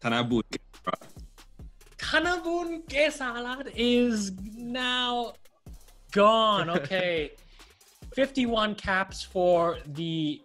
[0.00, 0.42] Tanabut.
[1.98, 5.34] Tanabun Kesalat is now
[6.10, 6.68] gone.
[6.68, 7.30] Okay.
[8.18, 10.42] 51 caps for the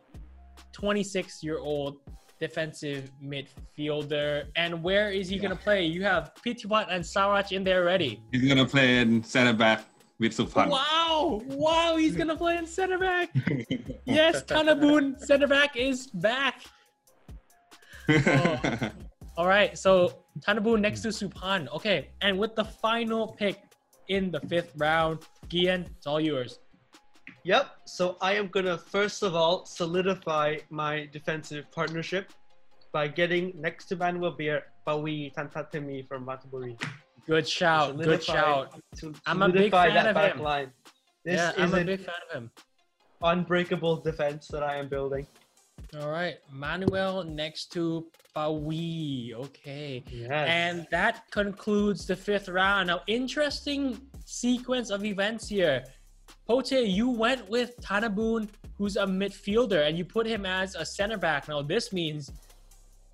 [0.74, 1.98] 26 year old
[2.40, 4.44] defensive midfielder.
[4.56, 5.84] And where is he going to play?
[5.84, 8.22] You have Pitiwat and Sarach in there already.
[8.32, 9.86] He's gonna play in center back
[10.20, 10.70] with Supan.
[10.70, 11.42] Wow.
[11.48, 11.96] Wow.
[11.98, 13.30] He's going to play in center back.
[14.06, 16.62] Yes, Tanabun center back is back.
[18.08, 18.92] Oh.
[19.38, 21.68] All right, so Tanabu next to Supan.
[21.74, 23.58] Okay, and with the final pick
[24.10, 26.60] in the fifth round, Gian, it's all yours.
[27.46, 27.68] Yep.
[27.86, 32.32] So I am gonna first of all solidify my defensive partnership
[32.92, 36.82] by getting next to Manuel Bihr, Pawi Tantatemi from Matuburi.
[37.28, 37.98] Good shout.
[37.98, 38.80] Good shout.
[38.98, 40.42] To I'm a big fan that of back him.
[40.42, 40.72] line.
[41.26, 42.52] This yeah, is I'm a big fan of him.
[43.22, 45.26] unbreakable defense that I am building.
[46.00, 49.34] All right, Manuel next to Pawi.
[49.34, 50.04] Okay.
[50.10, 50.48] Yes.
[50.50, 52.88] And that concludes the fifth round.
[52.88, 55.84] Now, interesting sequence of events here.
[56.48, 61.18] Pote, you went with Tanaboon, who's a midfielder, and you put him as a center
[61.18, 61.48] back.
[61.48, 62.32] Now, this means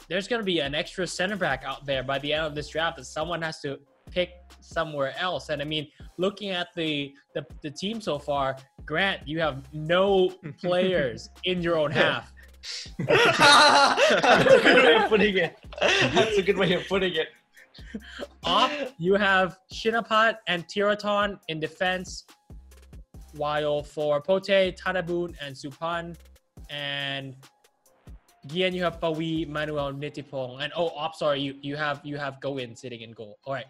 [0.08, 2.70] there's going to be an extra center back out there by the end of this
[2.70, 5.50] draft that someone has to pick somewhere else.
[5.50, 5.88] And I mean,
[6.18, 10.30] looking at the the, the team so far, Grant, you have no
[10.62, 12.34] players in your own half.
[12.98, 15.58] That's a good way of putting it.
[15.80, 17.28] That's a good way of putting it.
[18.44, 22.26] Op, you have Shinapat and Tiraton in defense,
[23.39, 26.15] while for Pote, Tanaboon, and Supan,
[26.69, 27.36] and
[28.47, 32.39] Gian, you have Pawi, Manuel, Nitipong, and oh, Op, sorry, you, you have you have
[32.41, 33.39] Gawin sitting in goal.
[33.45, 33.65] All right,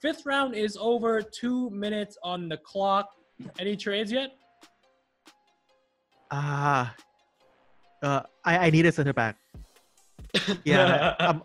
[0.00, 1.22] fifth round is over.
[1.22, 3.06] Two minutes on the clock.
[3.58, 4.30] Any trades yet?
[6.30, 6.94] Ah,
[8.02, 9.36] uh, I, I need a center back.
[10.64, 11.42] Yeah, um,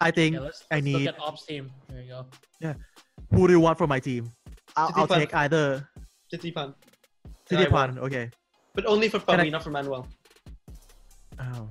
[0.00, 1.06] I think Yeah, let's, I let's need.
[1.06, 1.70] look at Op's team.
[1.88, 2.26] There you go.
[2.60, 2.74] Yeah,
[3.32, 4.30] who do you want for my team?
[4.76, 5.88] I'll, I'll take either
[6.38, 6.76] That I want.
[7.94, 7.98] Titipan.
[7.98, 8.30] Okay.
[8.74, 10.06] But only for Can I- not for Manuel.
[11.38, 11.68] Oh.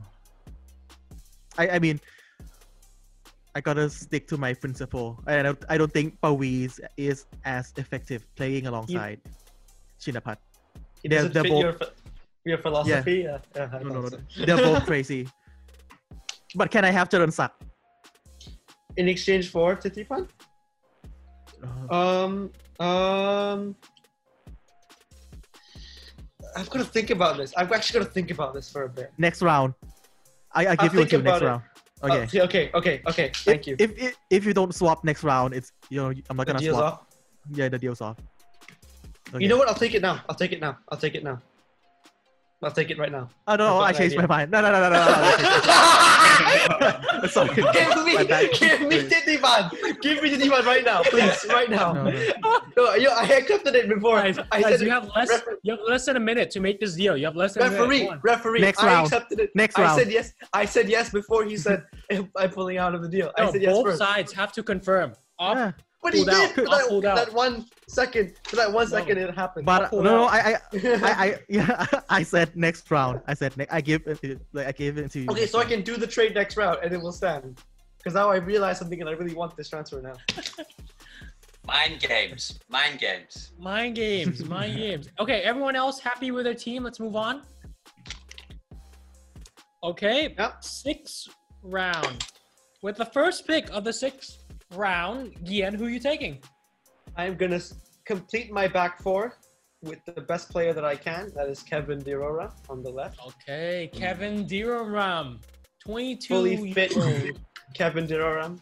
[1.57, 1.99] I I mean,
[3.55, 5.19] I gotta stick to my principle.
[5.27, 6.65] I don't I don't think Pawi
[6.97, 9.19] is, as effective playing alongside
[9.99, 10.37] Shinapat.
[11.03, 11.75] It They're- doesn't they're fit both- your,
[12.45, 13.17] your philosophy.
[13.27, 13.39] Yeah.
[13.55, 14.19] yeah, I No, no, no, thought no.
[14.29, 14.45] so.
[14.45, 15.27] They're both crazy.
[16.55, 17.51] But can I have Jaron Sak?
[18.97, 20.29] In exchange for Titipan?
[21.89, 23.75] Uh, Um, um,
[26.55, 27.53] I've got to think about this.
[27.57, 29.11] I've actually got to think about this for a bit.
[29.17, 29.73] next round.
[30.53, 31.45] I, I I'll give you think until next it.
[31.45, 31.61] round.
[32.03, 32.39] Okay.
[32.41, 33.31] Oh, okay, okay, okay.
[33.33, 33.75] Thank you.
[33.79, 36.59] If, if if you don't swap next round, it's you know I'm not The gonna
[36.59, 36.93] deal's swap.
[36.93, 37.05] off.
[37.51, 38.17] Yeah, the deal's off.
[39.33, 39.41] Okay.
[39.43, 39.67] You know what?
[39.69, 40.21] I'll take it now.
[40.27, 40.77] I'll take it now.
[40.89, 41.41] I'll take it now.
[42.63, 43.29] I'll take it right now.
[43.47, 44.51] Oh no, I've I changed my mind.
[44.51, 44.99] No, no, no, no, no.
[47.21, 47.27] no.
[47.27, 47.55] Sorry.
[47.73, 48.51] give me, My bad.
[48.53, 49.71] give me Titipan.
[50.01, 51.93] Give me Titipan right now, please, right now.
[51.93, 52.59] No, no.
[52.75, 54.15] No, you, I accepted it before.
[54.21, 55.29] Guys, I guys, said you have less.
[55.29, 57.15] refer- You have less than a minute to make this deal.
[57.15, 57.79] You have less than a minute.
[57.81, 58.61] referee, referee.
[58.61, 59.05] Next I round.
[59.05, 59.51] accepted it.
[59.55, 59.99] Next I round.
[59.99, 60.33] said yes.
[60.53, 63.31] I said yes before he said I'm pulling out of the deal.
[63.37, 63.99] I said yes both first.
[63.99, 65.13] sides have to confirm.
[65.37, 65.71] Op, Yeah.
[66.03, 66.55] But he pulled did out.
[66.55, 67.15] for that, pulled out.
[67.15, 68.33] that one second.
[68.43, 68.97] For that one No.
[69.17, 69.65] it happened.
[69.65, 70.23] But no, no.
[70.25, 73.21] I, I, I, I, yeah, I said next round.
[73.25, 75.27] I said ne- I give it, like I gave it to you.
[75.29, 77.61] okay, next so I can do the trade next round, and it will stand.
[77.97, 80.15] Because now I realize something, and I really want this transfer now.
[81.65, 82.59] Mind games.
[82.67, 83.53] Mind games.
[83.57, 85.07] mind games, mind games.
[85.17, 86.83] Okay, everyone else happy with their team?
[86.83, 87.43] Let's move on.
[89.81, 90.63] Okay, Yep.
[90.63, 91.29] sixth
[91.61, 92.25] round.
[92.81, 94.42] With the first pick of the sixth
[94.75, 96.39] round, Gian, who are you taking?
[97.15, 97.61] I'm gonna
[98.05, 99.37] complete my back four
[99.81, 101.31] with the best player that I can.
[101.35, 103.19] That is Kevin Deeromram on the left.
[103.25, 105.39] Okay, Kevin Deeromram,
[105.83, 106.93] 22 Fully fit.
[107.73, 108.59] Kevin Deeromram,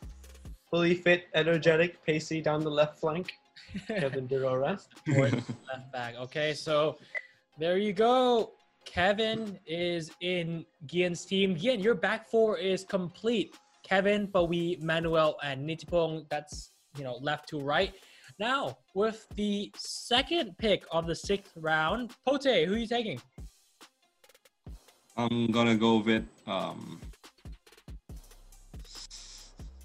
[0.69, 3.33] fully fit, energetic, pacey down the left flank.
[3.87, 4.79] Kevin Deeromram.
[5.07, 6.15] Left back.
[6.15, 6.97] Okay, so
[7.57, 8.51] there you go.
[8.85, 11.55] Kevin is in Gian's team.
[11.55, 13.55] Gian, your back four is complete.
[13.91, 16.25] Kevin, Pawi, Manuel, and Nitipong.
[16.29, 17.93] That's, you know, left to right.
[18.39, 23.19] Now, with the second pick of the sixth round, Pote, who are you taking?
[25.17, 27.01] I'm gonna go with um,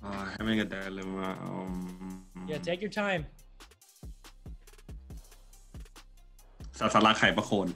[0.05, 1.37] uh, having a dilemma.
[1.43, 3.27] Um, yeah, take your time.
[6.79, 7.69] ซาสลักไฮประโคน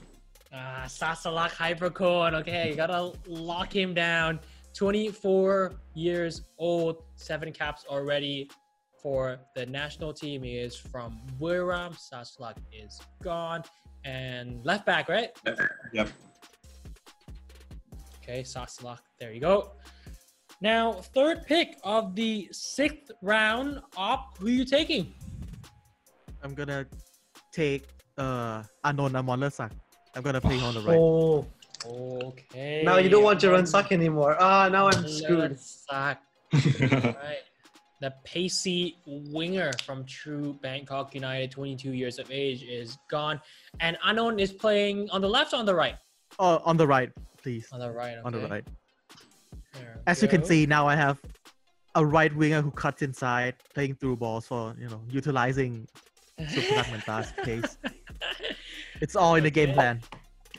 [0.53, 2.33] Ah, Sasalak Haiprakhon.
[2.41, 4.39] Okay, you gotta lock him down.
[4.73, 8.49] 24 years old, seven caps already
[9.01, 10.43] for the national team.
[10.43, 11.97] He is from Buriram.
[11.97, 13.63] Sasalak is gone.
[14.03, 15.29] And left back, right?
[15.93, 16.09] Yep.
[18.23, 18.99] Okay, Sasalak.
[19.19, 19.71] There you go.
[20.61, 23.81] Now, third pick of the sixth round.
[23.97, 25.13] Op, who are you taking?
[26.43, 26.85] I'm gonna
[27.51, 29.71] take uh Anon Amolasak.
[30.15, 30.97] I'm gonna play on the right.
[30.97, 31.47] Oh,
[31.85, 32.81] Okay.
[32.85, 34.35] now you don't want your run suck anymore.
[34.39, 35.59] Ah, now I'm screwed.
[35.59, 36.19] Suck.
[36.53, 37.37] right.
[38.01, 43.39] The pacey winger from True Bangkok United, 22 years of age, is gone.
[43.79, 45.95] And Anon is playing on the left or on the right?
[46.39, 47.67] Oh, on the right, please.
[47.71, 48.17] On the right.
[48.25, 48.65] On the right.
[49.73, 51.21] There we As you can see, now I have
[51.95, 55.87] a right winger who cuts inside, playing through balls for you know utilizing
[56.39, 57.77] Supanat Mueanta's pace.
[59.01, 59.73] It's all in the game Okay.
[59.75, 60.01] plan.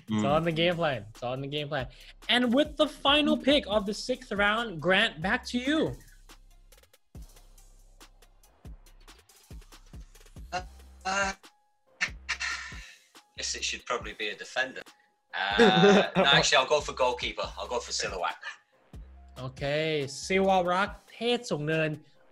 [0.08, 1.04] It's all in the game plan.
[1.10, 1.86] It's all in the game plan.
[2.28, 5.96] And with the final pick of the sixth round, Grant, back to you.
[11.04, 11.32] Uh,
[13.36, 14.82] guess it should probably be a defender.
[15.34, 17.42] Uh, no, actually, I'll go for goalkeeper.
[17.58, 18.36] I'll go for Silhouette.
[19.40, 21.46] Okay, Siwarak, Ted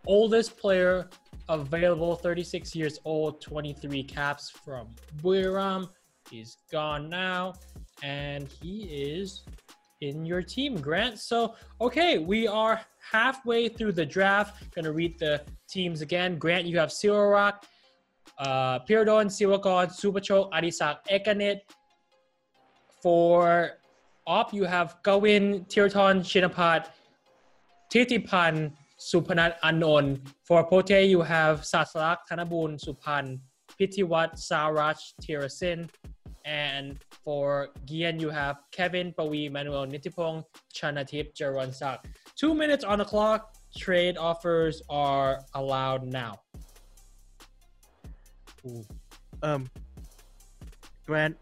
[0.07, 1.09] oldest player
[1.49, 4.89] available, 36 years old, 23 caps from
[5.23, 5.89] Buriram.
[6.31, 7.55] He's gone now,
[8.03, 9.43] and he is
[10.01, 11.19] in your team, Grant.
[11.19, 14.73] So, okay, we are halfway through the draft.
[14.75, 16.39] Gonna read the teams again.
[16.39, 17.65] Grant, you have Siwarak,
[18.39, 21.61] uh, Piradon, Siwakon, Supachok, Adisak, Ekanit.
[23.03, 23.79] For
[24.27, 26.87] op, you have Gawin, Thirathon, Shinapat,
[27.93, 30.23] Titipan, Supanat, Anon.
[30.45, 33.41] For Pote, you have Sasalak, Tanabun, Suphan,
[33.79, 35.89] Pitiwat, Sarach, Tirasin.
[36.51, 42.05] And for Gian, you have Kevin, Pawi, Manuel Nitipong, Chanatip, Jaron Sak.
[42.35, 43.55] Two minutes on the clock.
[43.79, 46.41] Trade offers are allowed now.
[49.45, 49.71] Um,
[51.07, 51.37] Grant,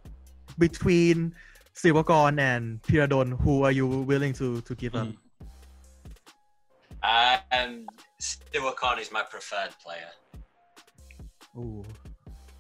[0.59, 1.35] between
[1.75, 5.09] Siwakon and Piradon, who are you willing to to give up?
[7.03, 7.49] Mm.
[7.51, 7.87] Um,
[8.21, 10.13] Silhouette is my preferred player.
[11.57, 11.83] Ooh,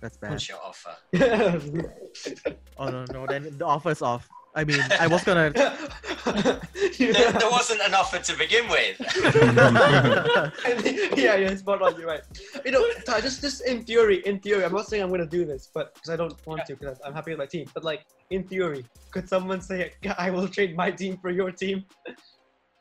[0.00, 0.30] that's bad.
[0.32, 0.96] What's your offer?
[2.80, 4.28] Oh no, no, then the offer's off.
[4.54, 5.52] I mean, I was gonna.
[6.98, 9.00] There, there wasn't an offer to begin with.
[11.16, 11.98] yeah, yeah, spot on.
[11.98, 12.22] You're right.
[12.64, 12.84] You know,
[13.20, 16.10] just just in theory, in theory, I'm not saying I'm gonna do this, but because
[16.10, 17.68] I don't want to, because I'm happy with my team.
[17.72, 21.84] But like in theory, could someone say I will trade my team for your team?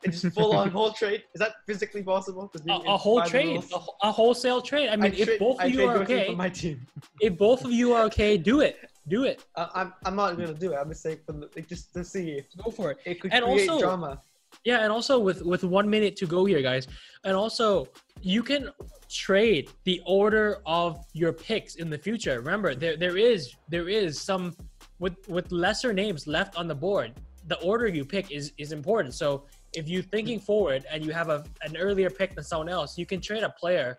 [0.04, 1.24] And just full on whole trade?
[1.34, 2.50] Is that physically possible?
[2.68, 4.88] A, a whole trade, a, a wholesale trade.
[4.90, 6.86] I mean, if trade- both I of you are okay, for my team.
[7.20, 8.76] if both of you are okay, do it.
[9.08, 9.44] Do it.
[9.56, 10.76] Uh, I'm I'm not gonna do it.
[10.76, 12.98] I'm just saying for the, like, just to see Go for it.
[13.06, 14.20] it could And create also- drama.
[14.64, 16.86] Yeah, and also with with one minute to go here, guys,
[17.24, 17.86] and also
[18.22, 18.70] you can
[19.10, 22.38] trade the order of your picks in the future.
[22.40, 24.56] Remember, there there is there is some
[25.00, 27.12] with with lesser names left on the board.
[27.46, 29.14] The order you pick is is important.
[29.14, 29.44] So
[29.78, 33.06] if you're thinking forward and you have a an earlier pick than someone else, you
[33.06, 33.96] can trade a player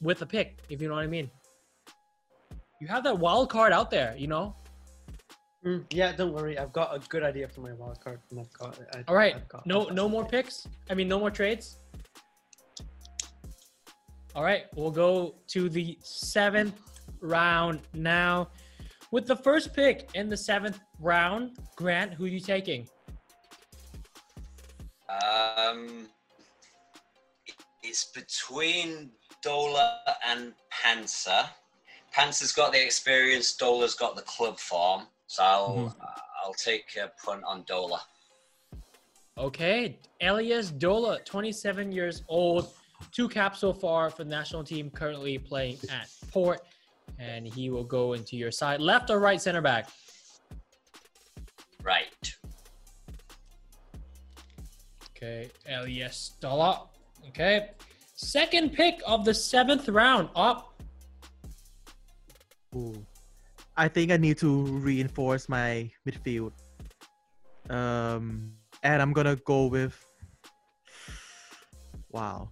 [0.00, 0.58] with a pick.
[0.68, 1.30] If you know what I mean.
[2.80, 4.54] You have that wild card out there, you know.
[5.64, 6.58] Mm, yeah, don't worry.
[6.58, 8.78] I've got a good idea for my wild card, and I've got.
[8.94, 10.66] I, All right, got- no no more picks.
[10.90, 11.78] I mean, no more trades.
[14.34, 16.78] All right, we'll go to the seventh
[17.20, 18.48] round now.
[19.12, 22.88] With the first pick in the seventh round, Grant, who are you taking?
[25.22, 26.08] Um,
[27.82, 29.10] it's between
[29.44, 29.96] Dola
[30.26, 31.48] and Pansa.
[32.16, 33.56] Pansa's got the experience.
[33.60, 35.02] Dola's got the club form.
[35.26, 35.96] So I'll
[36.44, 37.98] I'll take a punt on Dola.
[39.36, 42.68] Okay, Elias Dola, 27 years old,
[43.10, 46.60] two caps so far for the national team, currently playing at Port,
[47.18, 49.88] and he will go into your side, left or right center back.
[51.82, 52.33] Right.
[55.24, 56.92] Okay, Elias Dola.
[57.28, 57.70] Okay,
[58.14, 60.28] second pick of the seventh round.
[60.36, 60.76] Up.
[62.76, 62.92] Ooh.
[63.74, 66.52] I think I need to reinforce my midfield.
[67.70, 69.96] Um, and I'm gonna go with.
[72.12, 72.50] Wow.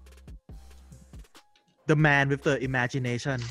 [1.87, 3.43] The man with the imagination,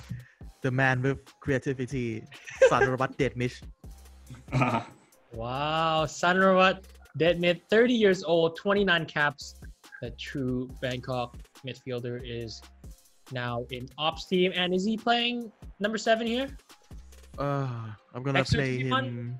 [0.63, 2.25] the man with creativity,
[2.71, 3.61] Sanrawat Dechmitr.
[5.33, 6.07] Wow,
[7.17, 9.55] Sanrawat Dechmitr, 30 years old, 29 caps.
[10.01, 12.61] The true Bangkok midfielder is
[13.31, 14.51] now in ops team.
[14.55, 16.49] And is he playing number seven here?
[17.37, 17.67] Uh,
[18.13, 19.39] I'm gonna Extra play him.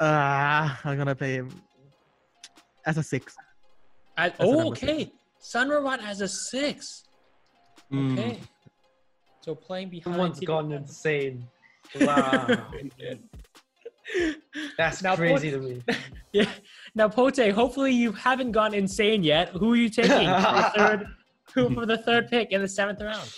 [0.00, 1.50] Uh, I'm gonna play him
[2.86, 3.36] as a six.
[4.16, 4.92] At, That's the oh, number six.
[4.92, 5.12] okay.
[5.40, 7.04] Sanrawat has a six.
[7.92, 8.12] Mm.
[8.12, 8.40] Okay.
[9.40, 10.14] So playing behind.
[10.14, 11.46] Someone's Tito- gone insane.
[12.00, 12.46] Wow,
[14.76, 15.82] that's Now, crazy to me.
[16.32, 16.50] Yeah.
[16.94, 19.48] Now, Pote, hopefully you haven't gone insane yet.
[19.50, 21.06] Who are you taking for the third?
[21.54, 23.30] Who for the third pick in the seventh round?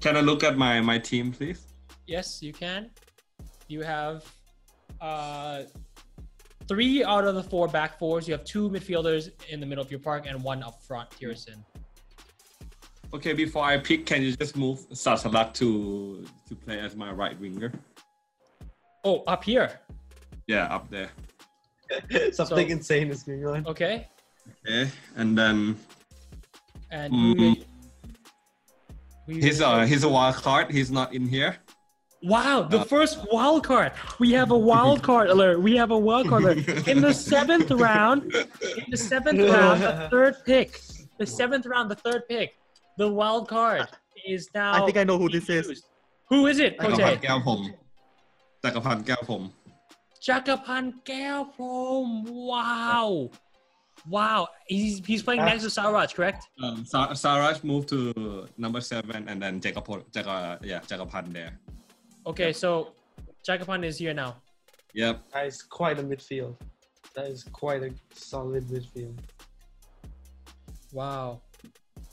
[0.00, 1.66] Can I look at my my team, please?
[2.06, 2.90] Yes, you can.
[3.68, 4.24] You have
[5.00, 5.64] uh,
[6.68, 8.26] three out of the four back fours.
[8.26, 11.62] You have two midfielders in the middle of your park and one up front, Tirasin.
[13.14, 17.38] Okay, before I pick, can you just move Sasalak to to play as my right
[17.38, 17.70] winger?
[19.04, 19.80] Oh, up here.
[20.46, 21.10] Yeah, up there.
[22.32, 23.66] Something So- insane is going on.
[23.66, 24.08] Okay.
[24.66, 25.76] Okay, and then
[26.90, 27.64] And Mm.
[29.26, 30.70] who you- he's a he's a wild card.
[30.70, 31.56] He's not in here.
[32.22, 33.92] Wow, the Uh, first wild card.
[34.20, 35.60] We have a wild card alert.
[35.60, 36.88] We have a wild card alert.
[36.88, 40.80] In the seventh round, in the seventh round, the third pick,
[41.18, 42.48] the seventh round, the third pick,
[43.00, 43.88] the wild card
[44.26, 44.72] is now.
[44.72, 45.82] I think I know who this is.
[46.30, 46.72] Who is it?
[46.78, 47.22] จักรพัน Jose?
[47.22, 47.60] แก้วพรหม
[48.62, 49.42] จักรพันแก้วพรหม
[50.22, 52.24] Jakapan Kaewprom.
[52.28, 53.30] Wow.
[54.08, 54.48] Wow.
[54.66, 56.46] He's, he's playing next to Sarach, correct?
[56.62, 60.80] Um, Sa- Sarach moved to number seven, and then Jacopo, Jaga, yeah,
[61.30, 61.58] there.
[62.24, 62.92] Okay, so
[63.46, 64.36] Jakapan is here now.
[64.94, 65.24] Yep.
[65.32, 66.54] That is quite a midfield.
[67.16, 69.18] That is quite a solid midfield.
[70.92, 71.40] Wow.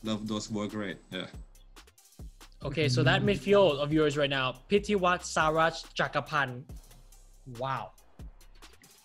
[0.04, 0.98] Love those work rate.
[1.12, 1.26] Yeah.
[2.64, 6.64] Okay, so that midfield of yours right now, Pitiwat, Sarach, Jakapan.
[7.58, 7.92] Wow.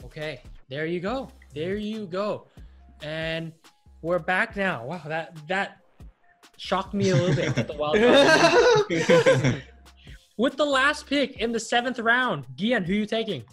[0.04, 1.28] Okay, there you go.
[1.54, 2.48] There you go.
[3.02, 3.52] And
[4.02, 4.84] we're back now.
[4.84, 5.78] Wow, that that
[6.56, 9.62] shocked me a little bit with the wild card.
[10.36, 13.44] With the last pick in the seventh round, Gian, who are you taking?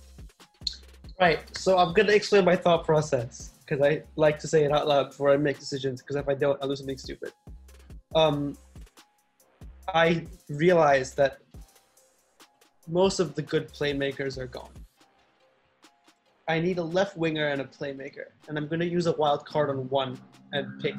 [1.20, 1.40] Right.
[1.56, 5.12] So I'm gonna explain my thought process because I like to say it out loud
[5.12, 6.02] before I make decisions.
[6.02, 7.32] Because if I don't, I'll do something stupid.
[8.14, 8.58] Um,
[9.88, 11.38] I realized that
[12.90, 14.74] most of the good playmakers are gone.
[16.50, 19.70] I need a left winger and a playmaker, and I'm gonna use a wild card
[19.70, 20.20] on one
[20.52, 20.96] and pick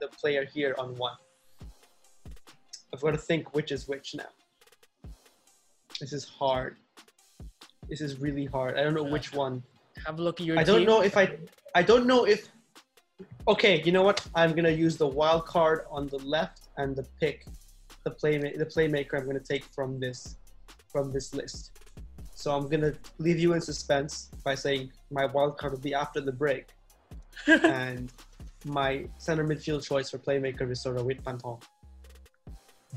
[0.00, 1.14] the player here on one.
[2.92, 4.32] I've got to think which is which now.
[6.00, 6.78] This is hard.
[7.88, 8.76] This is really hard.
[8.76, 9.62] I don't know which one.
[10.06, 10.86] Have a look at your I don't team.
[10.86, 11.36] know if I.
[11.74, 12.48] I don't know if.
[13.48, 14.26] Okay, you know what?
[14.34, 17.46] I'm gonna use the wild card on the left and the pick,
[18.04, 19.18] the play the playmaker.
[19.18, 20.36] I'm gonna take from this,
[20.88, 21.78] from this list.
[22.34, 26.20] So I'm gonna leave you in suspense by saying my wild card will be after
[26.20, 26.66] the break,
[27.46, 28.12] and
[28.64, 31.62] my center midfield choice for playmaker is Sorawit Pantong.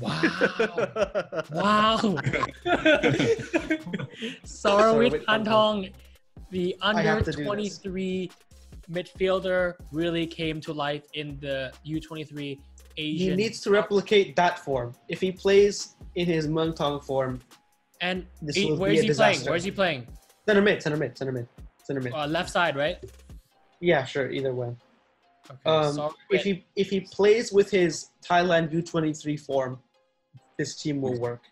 [0.00, 0.20] Wow.
[1.52, 1.96] Wow.
[4.44, 5.92] Sorawit Pantong,
[6.50, 7.46] the under have to do this.
[7.46, 8.30] 23
[8.90, 12.58] midfielder, really came to life in the U23
[12.96, 13.30] Asian.
[13.30, 14.94] He needs to replicate that form.
[15.08, 17.40] If he plays in his Muangthong form,
[18.00, 19.40] And this he- will where be is a he playing?
[19.46, 20.06] Where is he playing?
[20.46, 21.48] center mid, center mid, center mid,
[21.82, 22.12] center mid.
[22.12, 22.98] Uh, left side, right?
[23.80, 24.74] Yeah, sure, either way.
[25.50, 25.60] Okay.
[25.70, 26.12] Um, Sarawit.
[26.30, 29.78] if he if he plays with his Thailand U23 form,
[30.58, 31.42] this team will work.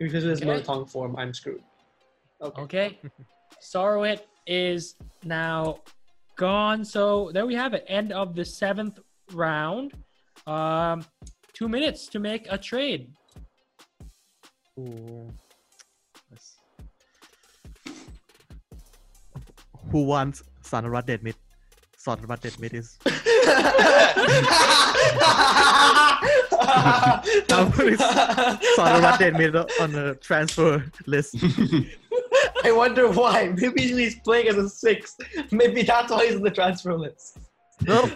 [0.00, 0.50] If he plays with his Okay.
[0.62, 1.62] Muangthong form, I'm screwed.
[2.40, 2.62] Okay.
[2.62, 2.98] Okay.
[3.62, 5.78] Sarawit is now
[6.36, 6.84] gone.
[6.84, 7.84] So there we have it.
[7.86, 8.98] End of the seventh
[9.32, 9.92] round.
[10.46, 11.04] Um,
[11.52, 13.12] two minutes to make a trade.
[14.78, 15.30] Ooh.
[19.90, 21.34] Who wants Sanrawat Dechmitr?
[22.02, 22.98] Sanarat Dead Mid is.
[28.76, 31.36] Sanrawat Dechmitr on the transfer list.
[32.64, 33.52] I wonder why.
[33.56, 35.16] Maybe he's playing as a six.
[35.50, 37.38] Maybe that's why he's in the transfer list.
[37.86, 38.08] No,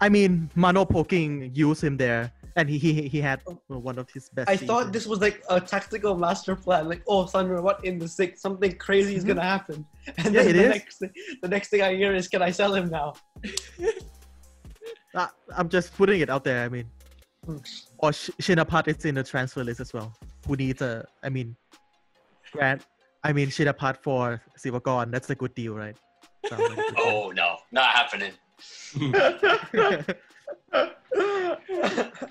[0.00, 4.28] I mean, Mano Polking used him there, and he he, he had one of his
[4.30, 4.48] best.
[4.50, 6.88] I thought this was like a tactical master plan.
[6.88, 8.40] Like, oh, Sandra, what in the six?
[8.42, 9.86] Something crazy is gonna happen.
[10.24, 10.68] And Yeah, then it the is.
[10.70, 11.10] next thing,
[11.42, 13.14] the next thing I hear is, can I sell him now?
[15.14, 16.64] Uh, I'm just putting it out there.
[16.64, 16.86] I mean,
[17.44, 17.56] Hmm.
[17.98, 20.14] or Sh- Shinapat is in the transfer list as well.
[20.46, 21.04] Who needs a?
[21.24, 21.56] I mean,
[22.52, 22.82] Grant.
[23.24, 25.10] I mean, Shinapat for Siwakon.
[25.10, 25.96] That's a good deal, right?
[26.48, 27.04] Sounds like a good deal.
[27.06, 28.32] Oh no, not happening.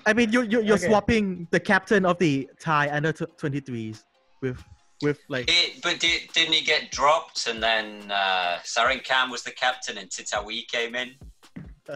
[0.06, 0.86] I mean, you you you're Okay.
[0.88, 4.04] swapping the captain of the Thai under tw- 23s
[4.40, 4.62] with
[5.02, 7.46] with like It, but did, didn't he get dropped?
[7.46, 11.14] And then uh, Saringkan was the captain, and Titawi came in.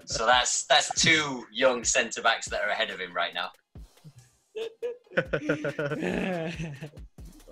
[0.07, 3.51] So that's that's two young centre backs that are ahead of him right now.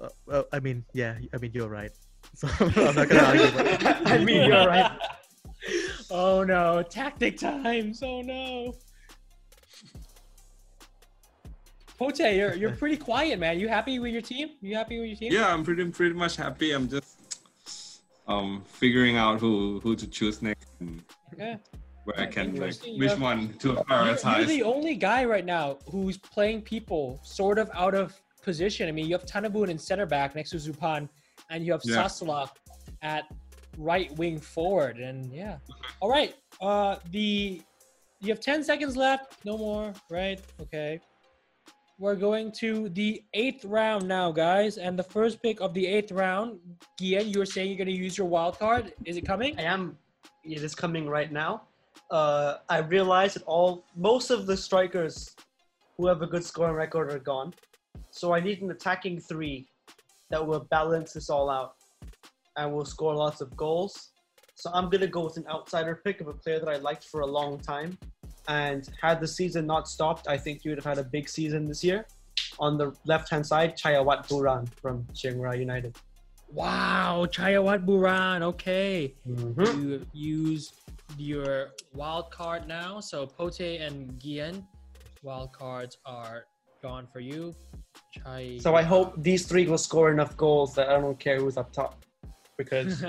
[0.04, 1.90] Uh, well, I mean, yeah, I mean, you're right.
[2.36, 3.46] So I'm not gonna argue.
[4.12, 4.90] I mean, you're right.
[6.10, 8.02] oh no, tactic times.
[8.02, 8.74] Oh no.
[11.98, 13.60] Pote, you're you're pretty quiet, man.
[13.60, 14.48] You happy with your team?
[14.62, 15.32] You happy with your team?
[15.32, 16.72] yeah, I'm pretty pretty much happy.
[16.72, 17.18] I'm just
[18.26, 21.02] um figuring out who who to choose next and
[21.38, 21.56] Yeah.
[22.04, 23.16] where I can like which Yeah.
[23.30, 27.94] one to You're, you're the only guy right now who's playing people sort of out
[27.94, 28.88] of position.
[28.88, 31.08] I mean, you have Tanabun in center back next to Suphan,
[31.50, 32.04] and you have Yeah.
[32.04, 32.50] Sasala
[33.02, 33.24] at
[33.78, 34.98] right wing forward.
[34.98, 35.58] And yeah.
[36.00, 36.34] All right.
[36.60, 37.62] Uh, the
[38.20, 39.44] you have 10 seconds left.
[39.44, 39.92] No more.
[40.10, 40.40] Right.
[40.60, 41.00] Okay.
[41.98, 44.78] We're going to the eighth round now, guys.
[44.78, 46.58] And the first pick of the eighth round,
[46.98, 48.94] Gian, you were saying you're going to use your wild card.
[49.04, 49.58] Is it coming?
[49.58, 49.96] I am.
[50.42, 51.62] It is coming right now.
[52.10, 55.34] Uh, I realized that all most of the strikers
[55.96, 57.54] who have a good scoring record are gone.
[58.14, 59.66] So I need an attacking three
[60.30, 61.74] that will balance this all out
[62.56, 64.10] and will score lots of goals.
[64.54, 67.22] So I'm gonna go with an outsider pick of a player that I liked for
[67.22, 67.98] a long time.
[68.46, 71.66] And had the season not stopped, I think you would have had a big season
[71.66, 72.06] this year.
[72.60, 75.96] On the left hand side, Chayawat Buran from Chiang Rai United.
[76.52, 78.42] Wow, Chayawat Buran.
[78.42, 79.16] Okay.
[79.26, 79.66] Mhm.
[79.66, 80.72] You use
[81.18, 83.00] your wild card now.
[83.00, 84.64] So Pote and Gian,
[85.24, 86.46] wild cards are
[86.84, 87.54] gone for you.
[88.12, 88.58] Chai.
[88.60, 91.72] So I hope these three will score enough goals that I don't care who's up
[91.72, 92.04] top.
[92.58, 93.02] Because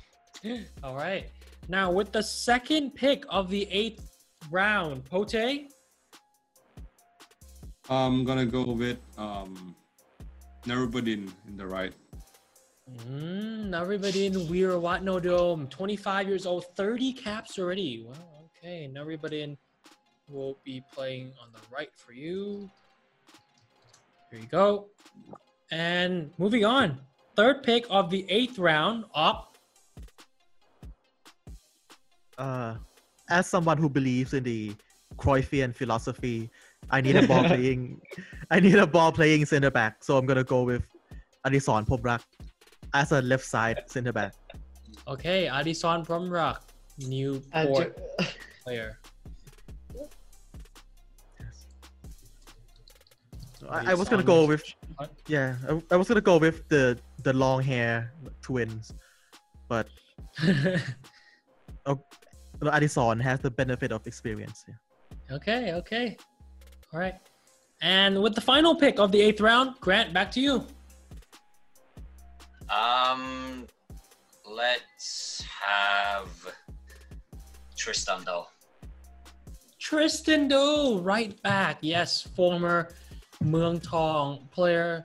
[0.84, 1.24] All right.
[1.68, 4.08] Now with the second pick of the eighth
[4.50, 5.34] round, Pote.
[7.90, 9.74] I'm gonna go with um,
[10.64, 11.92] Narubadin in the right.
[13.08, 18.04] Mm, Narubadin Weerwatno Dome, 25 years old, 30 caps already.
[18.06, 18.88] Well, okay.
[18.94, 19.56] Narubadin
[20.28, 22.70] will be playing on the right for you.
[24.32, 24.88] Here you go.
[25.70, 26.98] And moving on.
[27.36, 29.58] Third pick of the eighth round, up.
[32.38, 32.76] Uh,
[33.28, 34.72] as someone who believes in the
[35.18, 36.48] Cruyffian philosophy,
[36.90, 38.00] I need a ball playing,
[38.50, 40.02] I need a ball playing center back.
[40.02, 40.82] So I'm gonna go with
[41.44, 42.22] Adison Promrak
[42.94, 44.32] as a left side center back.
[45.06, 46.72] Okay, Adison from Rock,
[47.06, 48.00] new and port
[48.64, 48.98] player.
[53.68, 54.64] I, I was gonna go with
[54.96, 55.10] What?
[55.26, 58.92] yeah, I, I was gonna go with the the long hair twins,
[59.68, 59.88] but
[61.86, 61.98] oh,
[62.70, 64.64] Addison has the benefit of experience.
[64.68, 65.36] Yeah.
[65.36, 66.16] okay, okay.
[66.92, 67.14] All right.
[67.80, 70.66] And with the final pick of the eighth round, Grant, back to you.
[72.70, 73.66] Um,
[74.48, 76.28] let's have
[77.76, 78.46] Tristan though.
[79.78, 81.78] Tristan Do, right back.
[81.80, 82.90] Yes, former
[83.42, 85.04] Muangthong player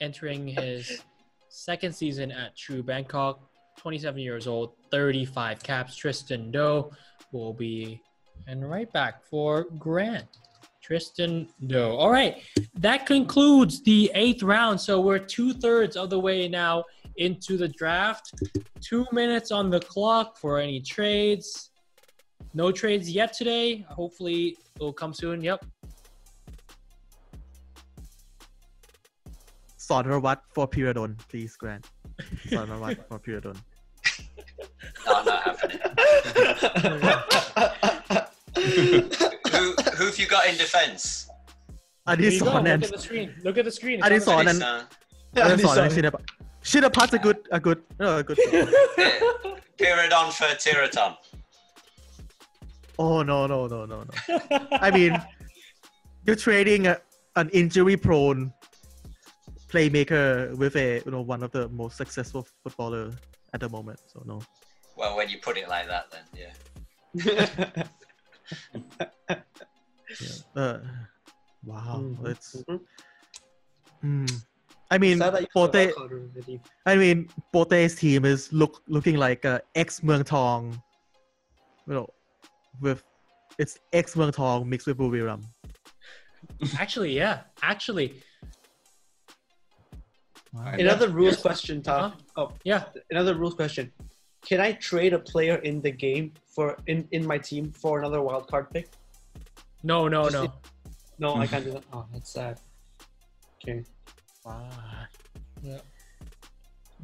[0.00, 1.02] entering his
[1.48, 3.40] second season at True Bangkok.
[3.78, 5.96] 27 years old, 35 caps.
[5.96, 6.92] Tristan Doe
[7.32, 8.00] will be
[8.46, 10.26] and right back for Grant.
[10.82, 11.96] Tristan Doe.
[11.96, 12.42] All right,
[12.74, 14.80] that concludes the eighth round.
[14.80, 16.84] So we're two thirds of the way now
[17.16, 18.34] into the draft.
[18.80, 21.70] Two minutes on the clock for any trades.
[22.52, 23.86] No trades yet today.
[23.88, 25.42] Hopefully, it'll come soon.
[25.42, 25.64] Yep.
[29.88, 31.86] Sonrawat for Piradon, please, Grant.
[32.48, 33.56] Sonrawat for Piradon.
[35.06, 35.78] No, not happening.
[38.56, 41.28] who who have you got in defence?
[42.06, 42.52] Here you go.
[42.60, 43.34] Look at the screen.
[43.42, 44.00] Look at the screen.
[44.04, 44.84] It's on the Addison and Uh,
[45.40, 45.92] Addison and
[46.62, 47.12] Shinapat.
[47.14, 48.38] A good, a good, no, a good.
[49.78, 51.16] Piradon for Thirathon.
[52.98, 54.38] Oh no, no, no, no, no.
[54.72, 55.20] I mean,
[56.24, 56.98] you're trading a,
[57.36, 58.52] an injury-prone
[59.74, 63.10] playmaker with a, you know, one of the most successful footballer
[63.52, 63.98] at the moment.
[64.12, 64.40] So no.
[64.96, 67.84] Well, when you put it like that, then yeah.
[70.20, 70.62] Yeah.
[70.62, 70.78] Uh,
[71.64, 72.62] wow, Mhm, it's.
[72.68, 72.80] mhm.
[74.02, 74.26] Hmm.
[74.90, 75.72] I mean, Sad that you Pote.
[75.72, 76.60] forgot Color already.
[76.86, 80.74] I mean, Pote's team is look looking like a ex Muangthong.
[81.88, 82.06] You know,
[82.80, 83.02] with
[83.58, 85.42] it's ex Muangthong mixed with Buriram.
[86.78, 87.40] Actually, yeah.
[87.62, 88.22] Actually,
[90.54, 92.04] Another rules question, Tom.
[92.04, 92.48] Uh-huh.
[92.48, 92.84] Oh, yeah.
[93.10, 93.92] another rules question.
[94.46, 98.20] Can I trade a player in the game for in, in my team for another
[98.20, 98.88] wild card pick?
[99.82, 100.52] No, no, Just no.
[101.18, 101.84] No, I can't do that.
[101.92, 102.60] Oh, that's sad.
[103.56, 103.84] Okay.
[104.44, 104.68] Wow.
[105.62, 105.78] Yeah.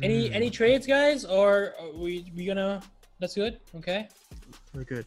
[0.02, 1.24] Any Hmm, any trades, guys?
[1.24, 2.82] Or are we we gonna?
[3.20, 3.60] That's good.
[3.76, 4.08] Okay.
[4.74, 5.06] We're good.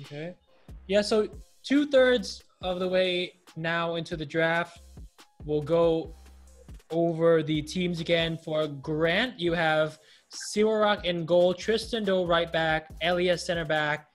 [0.00, 0.34] Okay.
[0.86, 1.02] Yeah.
[1.02, 1.28] So
[1.62, 4.80] two thirds of the way now into the draft,
[5.44, 6.14] we'll go
[6.90, 8.36] over the teams again.
[8.36, 9.98] For Grant, you have
[10.32, 14.08] Siwarak in goal, Tristan Doe right back, Elias center back,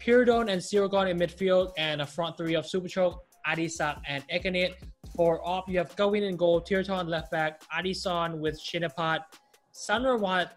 [0.00, 4.74] Piradon and Siwakon in midfield, and a front three of Supachok, Adisak, and Ekanit.
[5.16, 9.20] For op, you have Gawin in goal, Thirathon left back, Adison with Shinapat,
[9.74, 10.50] Sanrawat,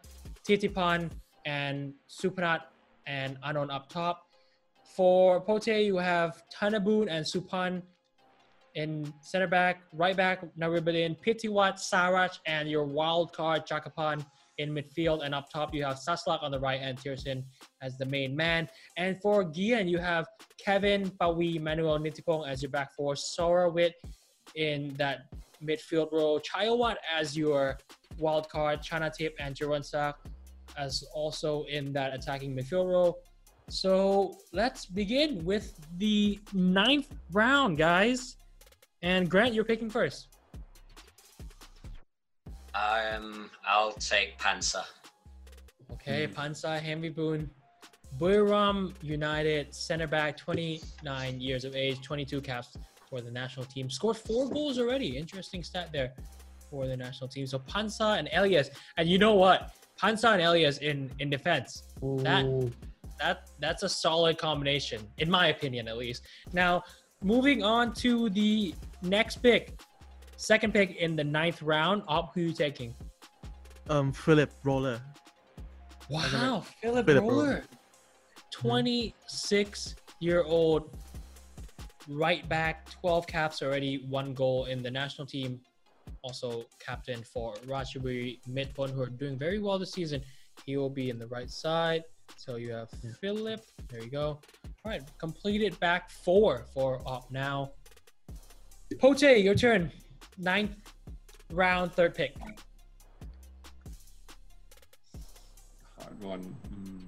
[0.48, 1.10] Titipan,
[1.46, 2.62] and Supanat,
[3.08, 4.28] and Anon up top.
[4.96, 7.82] For Pote, you have Tanabun and Suphan
[8.76, 14.26] in center back, right back, now we're Naribadin, Pitiwat, Sarach, and your wild card, Jakapan
[14.58, 15.26] in midfield.
[15.26, 17.44] And up top, you have Sasalak on the right and Tirasin
[17.82, 18.70] as the main man.
[18.98, 20.28] And for Gian, you have
[20.64, 23.92] Kevin, Pawi, Manuel Nitipong as your back four, Sorawit
[24.56, 25.26] in that
[25.64, 27.78] midfield role, Chayawat as your
[28.20, 30.18] wild card, Chanatip and Jaron Sak
[30.78, 33.20] as also in that attacking midfield role.
[33.70, 38.36] So let's begin with the ninth round, guys.
[39.02, 40.28] And Grant, you're picking first.
[42.74, 44.84] Um, I'll take Pansa.
[45.92, 47.48] Okay, Pansa Hambi
[48.20, 52.78] Buriram United center back, 29 years of age, 22 caps
[53.10, 53.90] for the national team.
[53.90, 55.18] Scored four goals already.
[55.18, 56.14] Interesting stat there
[56.70, 57.46] for the national team.
[57.46, 59.74] So Pansa and Elias, and you know what?
[60.00, 61.84] Pansa and Elias in in defense.
[62.02, 62.72] That
[63.20, 66.24] that that's a solid combination, in my opinion, at least.
[66.54, 66.84] Now,
[67.24, 69.80] moving on to the next pick,
[70.38, 72.04] second pick in the ninth round.
[72.08, 72.94] Op, who you taking?
[73.90, 75.02] Um, Philip Roller.
[76.10, 77.64] Wow, Philip Philip Roller, Roller.
[78.52, 80.90] 26 year old
[82.08, 85.60] right back, 12 caps already, one goal in the national team.
[86.24, 90.22] Also captain for Ratchaburi Mitr Phol, who are doing very well this season.
[90.66, 92.04] He will be in the right side.
[92.38, 93.12] So you have Yeah.
[93.22, 93.62] Philip.
[93.90, 94.40] There you go.
[94.84, 97.72] All right, completed back four for Op now.
[99.00, 99.92] Pote, your turn.
[100.38, 100.76] Ninth
[101.52, 102.36] round, third pick.
[106.00, 106.56] Hard one.
[106.74, 107.08] Mm.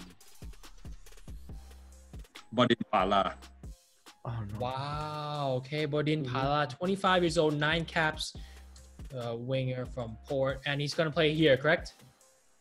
[2.56, 3.36] Bodin Pala.
[4.26, 4.60] Oh no.
[4.60, 5.54] Wow.
[5.58, 6.26] Okay, Bodin.
[6.26, 8.34] Pala, 25 years old, nine caps,
[9.18, 11.96] uh, winger from Port, and he's gonna play here, correct?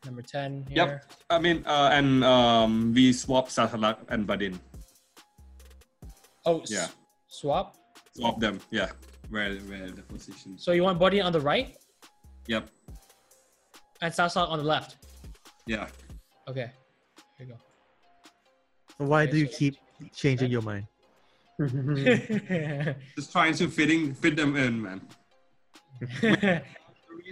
[0.04, 0.76] Number 10 here.
[0.76, 1.12] Yep.
[1.30, 4.58] I mean, uh, and um, we swap Sasalak and Badin.
[6.44, 6.88] Oh, s- Yeah.
[7.28, 7.76] swap.
[8.16, 8.60] Swap them.
[8.70, 8.90] Yeah.
[9.30, 10.64] Where where the positions?
[10.64, 11.76] So you want Bodin on the right
[12.48, 12.68] Yep.
[14.02, 14.96] and Sasak on the left.
[15.66, 15.86] Yeah.
[16.48, 16.72] Okay.
[17.38, 17.56] Here you
[18.98, 19.76] So why Okay, do you so- keep
[20.14, 20.86] changing your mind?
[23.16, 25.00] Just trying to fitting fit them in, man.
[26.20, 26.60] The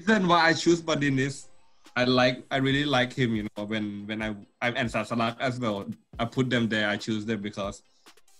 [0.07, 1.50] reason why I choose Badin is
[1.97, 5.59] I like I really like him, you know, when when I, I and Sasalak as
[5.59, 5.87] well.
[6.19, 7.83] I put them there, I choose them because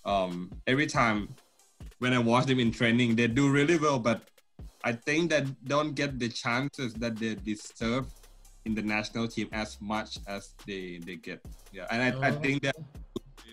[0.05, 1.29] um every time
[1.99, 4.23] when I watch them in training, they do really well, but
[4.85, 8.07] I think that don't get the chances that they deserve
[8.65, 11.41] in the national team as much as they they get.
[11.73, 11.87] Yeah.
[11.91, 12.41] And I, I Oh.
[12.41, 12.77] think that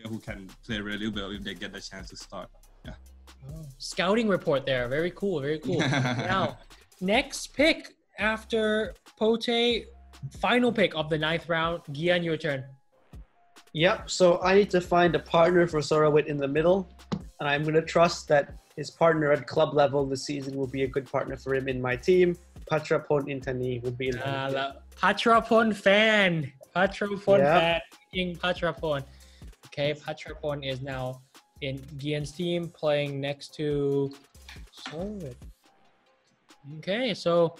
[0.05, 2.49] who can play really well if they get the chance to start.
[3.49, 4.87] Oh, Scouting report there.
[4.87, 5.39] Very cool.
[5.41, 5.79] Very cool.
[6.33, 6.57] now,
[7.01, 9.86] next pick after Pote,
[10.39, 11.82] final pick of the ninth round.
[11.91, 12.63] Gian, your turn.
[13.74, 14.09] Yep.
[14.09, 16.89] So I need to find a partner for Sorawit in the middle,
[17.39, 20.88] and I'm gonna trust that his partner at club level this season will be a
[20.88, 22.36] good partner for him in my team.
[22.72, 24.53] Patrapon Intani will be in Uh, team.
[24.55, 26.51] the Patrapon fan.
[26.76, 27.59] Patrapon Yeah.
[27.59, 27.82] fan.
[28.13, 29.03] King Patrapon.
[29.68, 31.22] Okay, Patrapon is now
[31.61, 34.11] in Gian's team playing next to
[34.86, 35.36] Sorawit.
[36.80, 37.55] Okay, so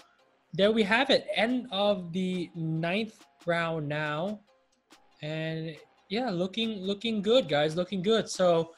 [0.52, 1.26] there we have it.
[1.34, 4.40] End of the ninth round now.
[5.22, 5.76] And
[6.08, 7.76] yeah, looking looking good, guys.
[7.76, 8.28] Looking good.
[8.28, 8.72] So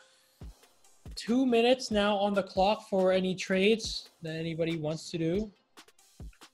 [1.14, 5.50] two minutes now on the clock for any trades that anybody wants to do.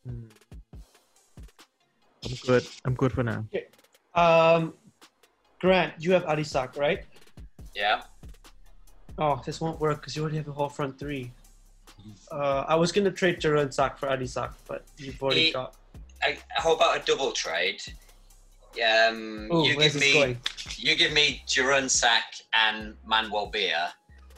[0.07, 0.29] I'm
[2.45, 2.67] good.
[2.85, 3.47] I'm good for now.
[4.15, 4.75] Um,
[5.61, 7.05] Grant, you have Adisak, right?
[7.75, 8.03] Yeah.
[9.19, 11.33] Oh, this won't work because you already have a whole front three.
[12.31, 15.75] Uh, I was gonna trade Jaron Sak for Adisak, but you've already Eh, got.
[16.23, 17.81] I, how about a double trade?
[18.77, 20.39] Um, Oh, you give me going?
[20.77, 23.89] you give me Jaron Sak and Manuel Bihr.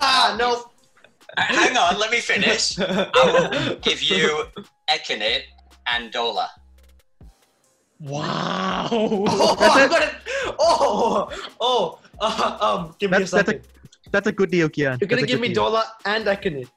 [0.01, 0.71] Ah, no.
[1.37, 2.79] Uh, hang on, let me finish.
[2.79, 4.45] I will give you
[4.89, 5.43] Ekanit
[5.87, 6.47] and Dola.
[8.01, 8.89] Wow.
[8.91, 10.11] Oh, I'm gonna.
[10.59, 11.29] Oh,
[11.61, 11.99] oh.
[12.21, 13.69] Uh, um, give me a That's, that's, a, second.
[14.11, 14.99] that's a good deal, Gian.
[15.01, 15.65] You're gonna give me deal.
[15.71, 16.69] Dola and Ekanit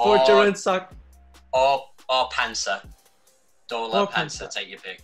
[0.00, 0.92] Or, Jaron Sak.
[1.52, 2.82] or, or Pansa.
[3.72, 4.50] Or Pansa, Pansa.
[4.50, 5.02] take your pick.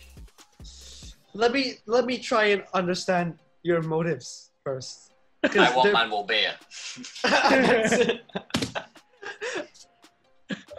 [1.33, 5.13] Let me let me try and understand your motives first.
[5.43, 6.53] I want they're- Manuel Bihr.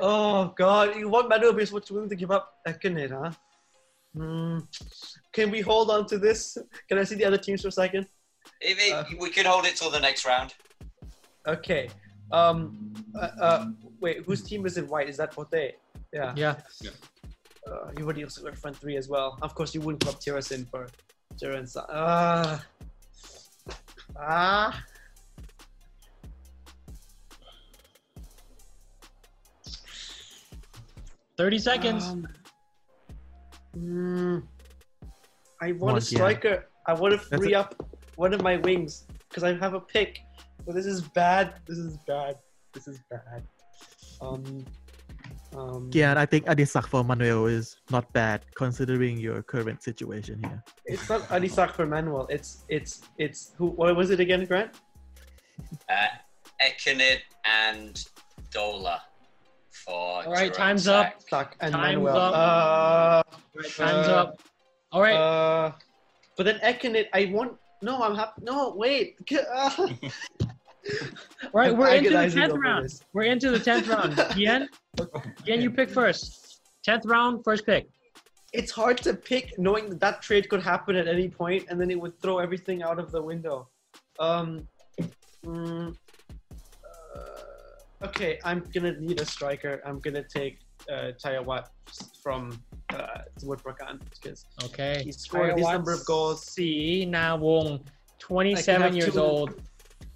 [0.01, 0.97] Oh God!
[0.97, 1.73] You want Manuel Beers?
[1.73, 3.33] What you willing to give up Ekanit, huh?
[4.17, 4.59] Hmm.
[5.33, 6.57] Can we hold on to this?
[6.89, 8.07] Can I see the other teams for a second?
[8.61, 10.55] It, Uh, we can hold it till the next round.
[11.47, 11.89] Okay.
[12.33, 12.95] Um.
[13.15, 13.67] Uh, uh,
[14.01, 15.09] wait, whose team is in white?
[15.09, 15.73] Is that Pote?
[16.13, 16.33] Yeah.
[16.37, 16.57] yeah.
[17.67, 19.39] Uh, you already also got front three as well.
[19.43, 20.87] Of course, you wouldn't club Tirasin for
[21.37, 21.69] Jaron.
[21.69, 22.65] Sa- Ah.
[24.19, 24.83] Ah.
[31.37, 32.05] Thirty seconds.
[32.05, 32.29] Um,
[33.77, 34.43] mm,
[35.61, 36.17] I on, want a Gian.
[36.17, 36.67] striker.
[36.87, 37.75] I want to That's free up
[38.17, 40.21] one of my wings because I have a pick.
[40.67, 41.55] But this is bad.
[41.67, 42.37] This is bad.
[42.73, 43.43] This is bad.
[44.21, 44.65] Um.
[45.57, 50.63] Um, Gian, I think Adisak for Manuel is not bad considering your current situation here.
[50.85, 52.27] It's not Adisak for Manuel.
[52.31, 53.69] It's it's it's who?
[53.69, 54.73] What was it again, Grant?
[55.89, 55.95] Uh,
[56.63, 58.05] Ekanit and
[58.53, 59.01] Dola
[59.71, 59.93] for.
[59.95, 61.15] All right, Jerome time's Zach.
[61.17, 61.23] up.
[61.23, 62.17] Stuck and Time's Manuel.
[62.17, 62.35] up.
[62.35, 63.23] Uh,
[63.55, 64.43] Right, time's Uh, up.
[64.93, 65.15] All right.
[65.17, 65.73] uh,
[66.37, 67.57] but then Ekanit, I want.
[67.81, 68.43] No, I'm happy.
[68.43, 69.17] No, wait.
[71.55, 72.85] Right, we're into the tenth round.
[72.85, 73.01] this.
[73.13, 74.19] We're into the tenth round.
[74.37, 74.69] Ian,
[75.47, 76.61] Ian, you pick first.
[76.83, 77.89] Tenth round, first pick.
[78.53, 81.91] It's hard to pick knowing that that trade could happen at any point, and then
[81.91, 83.69] it would throw everything out of the window.
[84.19, 84.67] Um.
[85.45, 85.95] mm,
[87.17, 89.81] uh, okay, I'm gonna need a striker.
[89.87, 90.59] I'm gonna take
[90.91, 91.67] uh, Tayawat
[92.23, 92.59] from
[92.91, 93.79] uh, Woodbrook
[94.15, 95.03] because Okay.
[95.05, 96.45] He scored this number of goals.
[96.47, 97.85] See, now Wong,
[98.19, 99.63] 27 years two- old.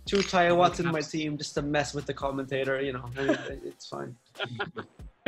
[0.05, 2.80] Two Tayawats in my team just to mess with the commentator.
[2.80, 4.16] You know, it's fine.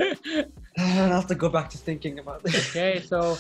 [0.79, 2.70] I'll have to go back to thinking about this.
[2.70, 3.39] Okay, so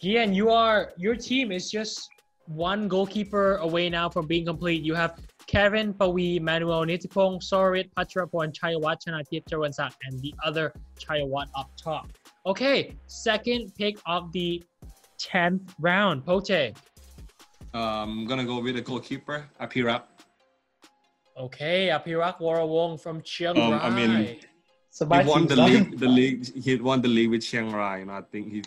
[0.00, 2.08] Gian, you are your team is just
[2.46, 4.82] one goalkeeper away now from being complete.
[4.82, 11.46] You have Kevin Pawi, Manuel Nitipong, Sorit, Patrapon, Chayawat, Chanatip, Chawansak, and the other Chayawat
[11.54, 12.08] up top.
[12.46, 14.62] Okay, second pick of the
[15.18, 16.24] 10th round.
[16.24, 16.50] Pote.
[17.74, 20.02] Um, I'm gonna go with the goalkeeper, Apirak.
[21.38, 23.72] Okay, Apirak Warawong from Chiang Rai.
[23.72, 24.38] Um, I mean,
[24.90, 25.98] So He won the league.
[25.98, 26.40] The league.
[26.64, 28.62] He won the league with Chiang Rai, and I think he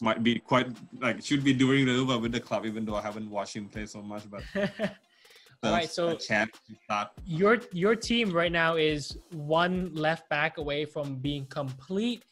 [0.00, 0.68] might be quite
[1.00, 3.68] like should be doing really well with the club, even though I haven't watched him
[3.68, 4.22] play so much.
[4.30, 7.08] But All right, there's so- a chance to start.
[7.24, 12.22] your your team right now is one left back away from being complete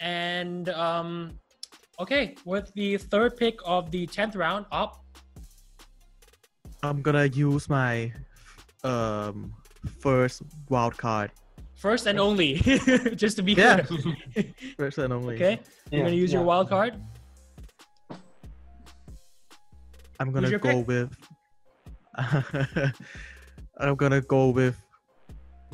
[0.00, 1.38] and um
[2.00, 5.04] okay with the third pick of the 10th round up
[6.82, 8.12] I'm gonna use my
[8.84, 9.54] um,
[10.00, 11.30] first wild card.
[11.74, 12.54] First and only,
[13.16, 13.82] just to be yeah.
[14.78, 15.34] first and only.
[15.34, 15.60] Okay,
[15.90, 15.96] yeah.
[15.96, 16.38] you're gonna use yeah.
[16.38, 16.94] your wild card.
[20.20, 20.86] I'm gonna go pick?
[20.86, 21.16] with.
[23.78, 24.80] I'm gonna go with.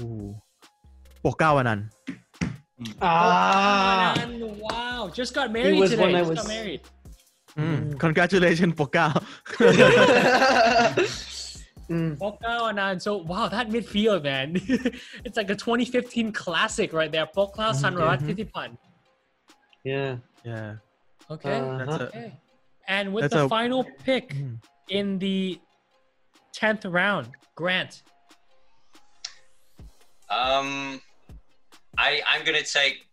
[0.00, 0.34] Ooh,
[3.02, 4.14] Ah!
[4.38, 6.22] Wow, just got married today.
[6.22, 6.36] Was...
[6.38, 6.80] Just got married.
[7.58, 7.98] Mm.
[7.98, 9.20] Congratulations, Pokklaw.
[11.88, 12.18] Mm.
[12.18, 13.00] Pokklaw Anand.
[13.02, 14.52] So wow, that midfield, man.
[15.24, 17.26] it's like a 2015 classic right there.
[17.26, 18.28] Pokklaw Sanrat mhm.
[18.28, 18.76] Titipan.
[19.84, 20.16] yeah.
[20.44, 20.74] yeah
[21.30, 21.58] Okay.
[21.58, 22.04] Uh-huh.
[22.04, 22.32] Okay.
[22.86, 24.58] And with That's the a- final pick Mm.
[24.88, 25.60] in the
[26.54, 28.02] 10th round, Grant.
[30.30, 31.00] Um,
[31.96, 33.06] I I'm gonna take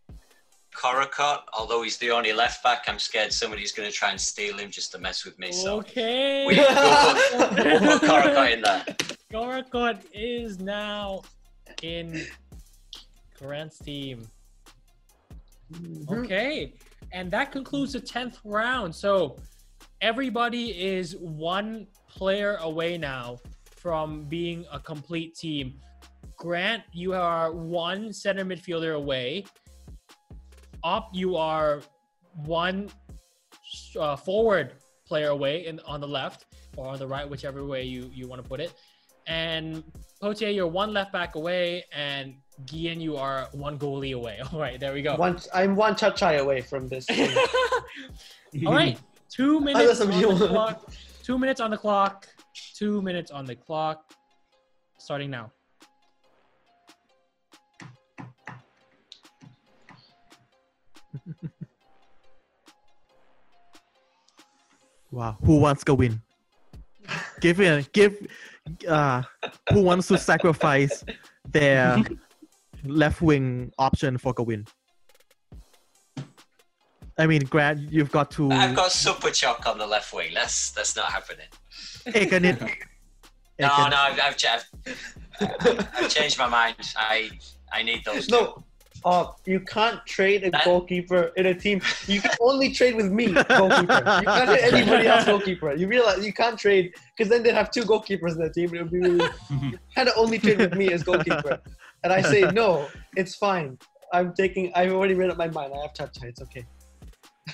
[0.75, 2.85] Korrakot, although he's the only left back.
[2.87, 5.51] I'm scared somebody's gonna try and steal him just to mess with me.
[5.51, 6.45] So Okay.
[6.45, 8.85] we, we'll, put, we'll put Korrakot in there.
[9.31, 11.21] Korrakot is now
[11.81, 12.25] in
[13.39, 14.27] Grant's team.
[15.71, 16.23] Mhm.
[16.23, 16.73] Okay.
[17.11, 18.93] And that concludes the 10th round.
[18.93, 19.37] So
[20.01, 23.37] everybody is one player away now
[23.75, 25.79] from being a complete team.
[26.37, 29.45] Grant, you are one center midfielder away.
[30.85, 31.81] Up, you are
[32.45, 32.91] one
[33.99, 34.73] uh, forward
[35.07, 36.45] player away in, on the left
[36.77, 38.71] or on the right, whichever way you, you want to put it.
[39.25, 39.83] And
[40.21, 44.39] Potier, you're one left back away, and Gian, you are one goalie away.
[44.53, 45.15] All right, there we go.
[45.15, 47.07] One, I'm one chai away from this.
[48.67, 50.93] All right, two minutes on the clock.
[51.23, 52.27] Two minutes on the clock.
[52.75, 54.13] Two minutes on the clock.
[54.99, 55.51] Starting now.
[65.11, 66.21] wow, who wants to win?
[67.39, 68.15] give in, give.
[68.87, 69.21] Uh,
[69.71, 71.03] who wants to sacrifice
[71.49, 71.97] their
[72.83, 74.65] left wing option for Gawin?
[77.17, 78.51] I mean, Grant, you've got to.
[78.51, 80.31] I've got super chalk on the left wing.
[80.33, 81.47] That's that's not happening.
[82.07, 82.59] Ekanit.
[83.59, 84.65] no, no, I've, I've,
[85.39, 86.75] I've, I've, changed my mind.
[86.97, 87.31] I
[87.71, 88.27] I need those.
[88.29, 88.63] No, two
[89.05, 91.81] no, uh, you can't trade a That- goalkeeper in a team.
[92.07, 93.93] You can only trade with me, goalkeeper.
[94.19, 95.73] You can't trade anybody else, goalkeeper.
[95.75, 98.73] You realize you can't trade because then they'd have two goalkeepers in the team.
[98.75, 99.29] It would be really
[99.95, 101.59] kind of only trade with me as goalkeeper.
[102.03, 103.77] And I say no, it's fine.
[104.13, 104.71] I'm taking.
[104.75, 105.73] I've already made up my mind.
[105.77, 106.17] I have touch.
[106.23, 106.65] It's okay.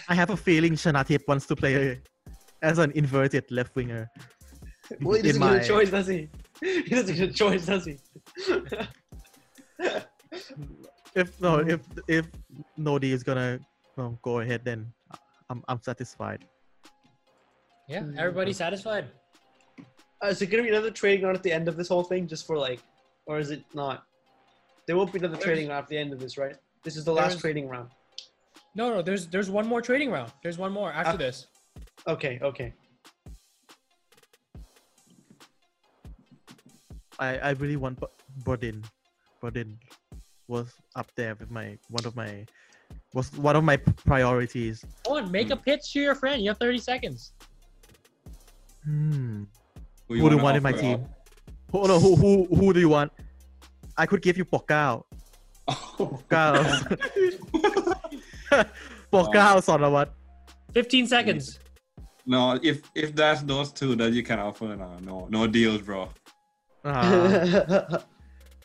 [0.07, 1.99] I have a feeling Chanatip wants to play
[2.61, 4.09] as an inverted left winger
[5.01, 6.29] Well, he in doesn't get my a choice, does he?
[6.61, 7.97] He doesn't get a choice, does he?
[11.15, 12.25] if no if if
[12.77, 13.59] Nodi is gonna
[13.97, 14.91] um, go ahead then
[15.49, 16.45] I'm I'm satisfied
[17.87, 19.05] Yeah, everybody satisfied?
[20.23, 22.27] Uh, is it gonna be another trading round at the end of this whole thing,
[22.27, 22.79] just for like,
[23.25, 24.05] or is it not?
[24.85, 26.55] There won't be another There's- trading round at the end of this, right?
[26.85, 27.89] This is the last There's- trading round.
[28.79, 29.01] No, no.
[29.01, 30.31] There's there's one more trading round.
[30.43, 31.23] There's one more after Ah.
[31.25, 31.47] this.
[32.07, 32.69] Okay, okay.
[37.19, 38.13] I I really want Bo-
[38.45, 38.85] Bodin
[39.41, 39.75] Bodin
[40.51, 42.45] was up there with my one of my
[43.13, 44.83] was one of my priorities.
[45.05, 46.43] Go on, make a pitch to your friend.
[46.43, 47.33] You have 30 seconds.
[48.83, 49.43] Hmm.
[50.09, 50.95] you Who do you wanna want in my team?
[50.95, 51.09] up?
[51.71, 53.11] Who, no, who, who, who do you want?
[53.97, 55.03] I could give you Pokklaw.
[55.69, 56.57] Pokklaw.
[59.13, 60.09] Pokklaw Sonavat.
[60.73, 61.59] 15 seconds.
[62.25, 66.09] no, if if that's those two that you can offer, no, no, no deals, bro.
[66.83, 67.99] Uh,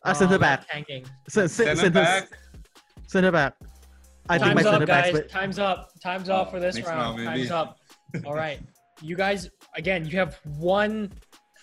[0.07, 0.61] Ah, oh, a center back.
[0.61, 1.05] that's Tanking.
[1.29, 2.29] C- c- Center center, back.
[3.07, 3.55] center back.
[4.29, 5.13] I think Time's my up, center guys.
[5.13, 5.91] back's Time's up.
[6.03, 7.19] Time's up Oh, for this next round.
[7.19, 7.79] round, Time's up.
[8.25, 8.61] All right.
[9.03, 11.13] You guys, again, you have one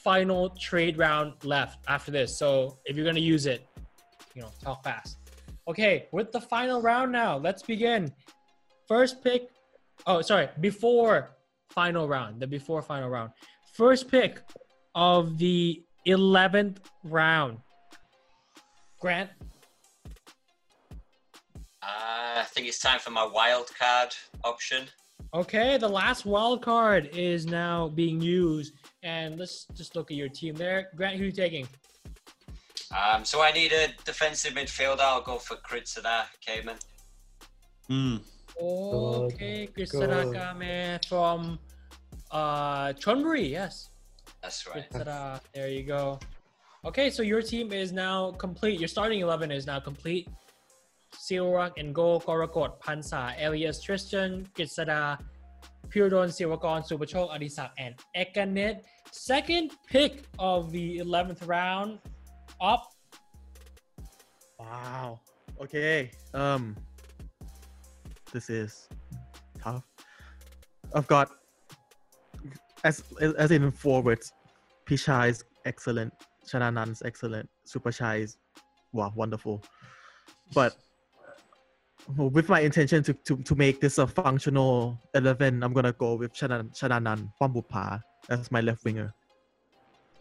[0.03, 2.37] final trade round left after this.
[2.37, 3.65] So if you're going to use it,
[4.35, 5.17] you know, talk fast.
[5.67, 8.11] Okay, with the final round now, let's begin.
[8.87, 9.49] First pick.
[10.05, 10.49] Oh, sorry.
[10.59, 11.29] Before
[11.69, 13.31] final round, the before final round.
[13.73, 14.41] First pick
[14.93, 17.57] of the 11th round.
[19.03, 19.29] Grant,
[21.81, 24.87] Uh, I think it's time for my wild card option.
[25.33, 30.29] Okay, the last wild card is now being used, and let's just look at your
[30.29, 30.89] team there.
[30.95, 31.67] Grant, who are you taking?
[32.97, 35.01] Um, so I need a defensive midfielder.
[35.01, 36.77] I'll go for Kritsada Kaman.
[37.89, 38.17] Hmm.
[38.57, 39.89] Okay, good.
[39.89, 41.59] Kritsada Kaman from
[42.31, 43.89] uh Chonburi, yes.
[44.41, 44.89] That's right.
[44.89, 46.19] Kritsada, there you go.
[46.85, 48.79] Okay, so your team is now complete.
[48.79, 50.27] Your starting eleven is now complete.
[51.15, 55.17] Siwarak and Go, Korrakot, Pansa, Elias Tristan, Kritsada,
[55.87, 58.81] Piradon, Siwakon, Supachok, Adisak, and Ekanit.
[59.11, 61.99] Second pick of the 11th round
[62.59, 62.91] up.
[64.59, 65.21] Wow.
[65.61, 66.11] Okay.
[66.33, 66.75] Um.
[68.33, 68.89] This is
[69.61, 69.83] tough.
[70.95, 71.29] I've got
[72.83, 74.33] as as in forwards,
[74.87, 76.11] Pichai is excellent,
[76.45, 78.37] Chananan's excellent, Super Chai is
[78.91, 79.63] wow wonderful,
[80.53, 80.75] but
[82.17, 86.33] with my intention to, to, to make this a functional 11, I'm gonna go with
[86.33, 89.13] Shanan, Chananan Pombuppha as my left winger.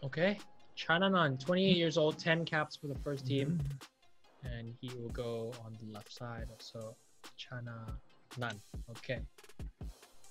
[0.03, 0.37] Okay.
[0.77, 3.59] Chananan, 28 years old, 10 caps for the first team.
[3.61, 4.47] Mm-hmm.
[4.55, 6.47] And he will go on the left side.
[6.59, 6.95] So
[7.39, 8.59] Chananan.
[8.97, 9.19] Okay.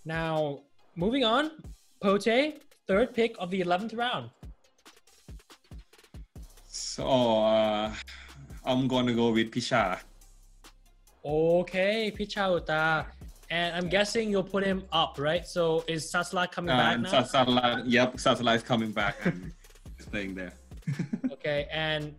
[0.05, 0.61] Now,
[0.97, 1.51] moving on.
[2.03, 2.55] Pote,
[2.89, 4.31] third pick of the 11th round.
[6.93, 7.91] So uh,
[8.67, 9.99] I'm gonna go with Picha.
[11.25, 13.07] Okay, Pichauta.
[13.51, 15.47] And I'm guessing you'll put him up, right?
[15.47, 17.23] So is Sasla coming back And now?
[17.23, 19.53] Sasala, yep, Sasala is coming back and
[20.11, 20.53] playing there.
[21.33, 22.15] Okay, and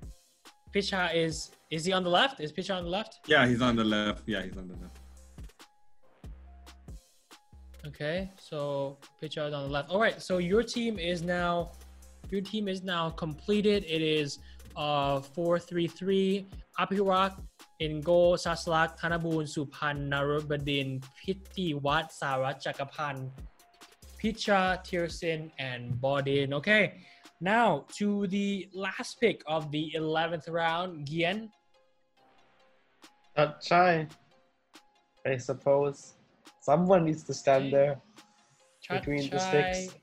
[0.73, 2.39] Picha is is he on the left?
[2.39, 3.19] Is Picha on the left?
[3.27, 4.23] Yeah, he's on the left.
[4.25, 4.97] Yeah, he's on the left.
[7.85, 9.91] Okay, so Picha is on the left.
[9.91, 11.73] All right, so your team is now
[12.33, 13.85] your team is now completed.
[13.87, 14.39] It is
[14.75, 16.45] uh 4-3-3.
[16.79, 17.37] Apirak
[17.79, 23.29] in goal, Sasalak, Tanabun, Suphan, Narubadin, Pitiwat, Sarah, Jakapan,
[24.17, 26.53] Picha, Tirasin, and Bodin.
[26.53, 27.01] Okay,
[27.41, 31.51] now to the last pick of the 11th round, Gian.
[33.37, 34.07] Not shy.
[35.25, 36.13] I suppose
[36.61, 38.01] someone needs to stand there.
[38.89, 39.95] Between the sticks.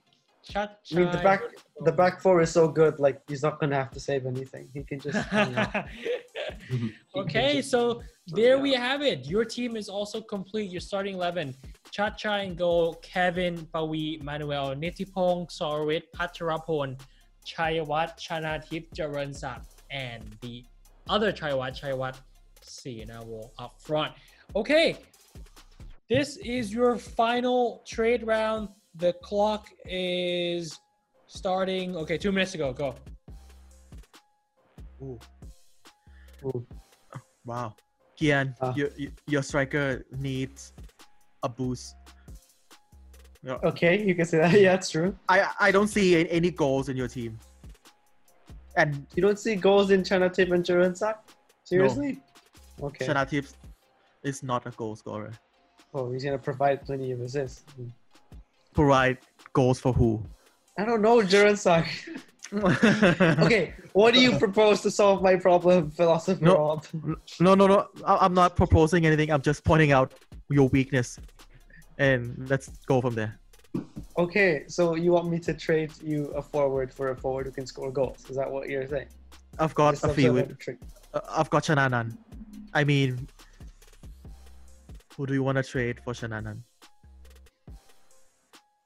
[0.57, 1.43] I mean, the back
[1.85, 2.99] the back four is so good.
[2.99, 4.69] Like he's not gonna have to save anything.
[4.73, 5.33] He can just.
[5.33, 9.27] you know, okay, so there we have it.
[9.27, 10.71] Your team is also complete.
[10.71, 11.55] Your starting 11.
[11.91, 16.99] Chacha and goal, Kevin, Pawi, Manuel, Nitipong, Sorawit, Patrapon,
[17.45, 20.65] Chayawat, Chanatip, Jaron Sak, and the
[21.09, 22.21] other Chaiwat, Chayawat, Chayawat,
[22.63, 24.13] Sinawal up front.
[24.55, 24.97] Okay,
[26.09, 28.69] this is your final trade round.
[28.97, 30.79] The clock is
[31.27, 31.97] starting.
[31.97, 32.73] Okay, two minutes to go.
[32.73, 32.95] Go.
[35.03, 35.19] Ooh.
[36.45, 36.67] Ooh.
[37.45, 37.75] Wow.
[38.17, 38.75] Gian, Ah.
[38.77, 40.73] your, your your striker needs
[41.43, 41.95] a boost.
[43.43, 44.53] Yeah, okay, you can say that.
[44.61, 45.17] Yeah, it's true.
[45.29, 47.39] I I don't see any goals in your team.
[48.77, 51.17] And You don't see goals in Chanatip and Jaron Sak?
[51.65, 52.21] Seriously?
[52.83, 53.07] Okay.
[53.07, 53.47] Chanatip
[54.23, 55.33] is not a goal scorer.
[55.95, 57.65] Oh, he's gonna provide plenty of assists.
[58.75, 59.19] Provide
[59.53, 60.23] goals for who?
[60.79, 61.89] I don't know, Jaron Sak.
[62.53, 66.55] okay, what do you propose to solve my problem, philosopher No.
[66.55, 66.87] Rob?
[67.39, 67.87] No, no, no.
[68.05, 69.31] I'm not proposing anything.
[69.31, 70.15] I'm just pointing out
[70.49, 71.19] your weakness,
[71.99, 73.39] and let's go from there.
[74.19, 77.67] Okay, so you want me to trade you a forward for a forward who can
[77.67, 78.29] score goals?
[78.29, 79.07] Is that what you're saying?
[79.59, 80.39] I've got a few.
[80.39, 82.17] Uh, I've got Chananan.
[82.75, 83.29] I mean,
[85.17, 86.63] who do you want to trade for Chananan?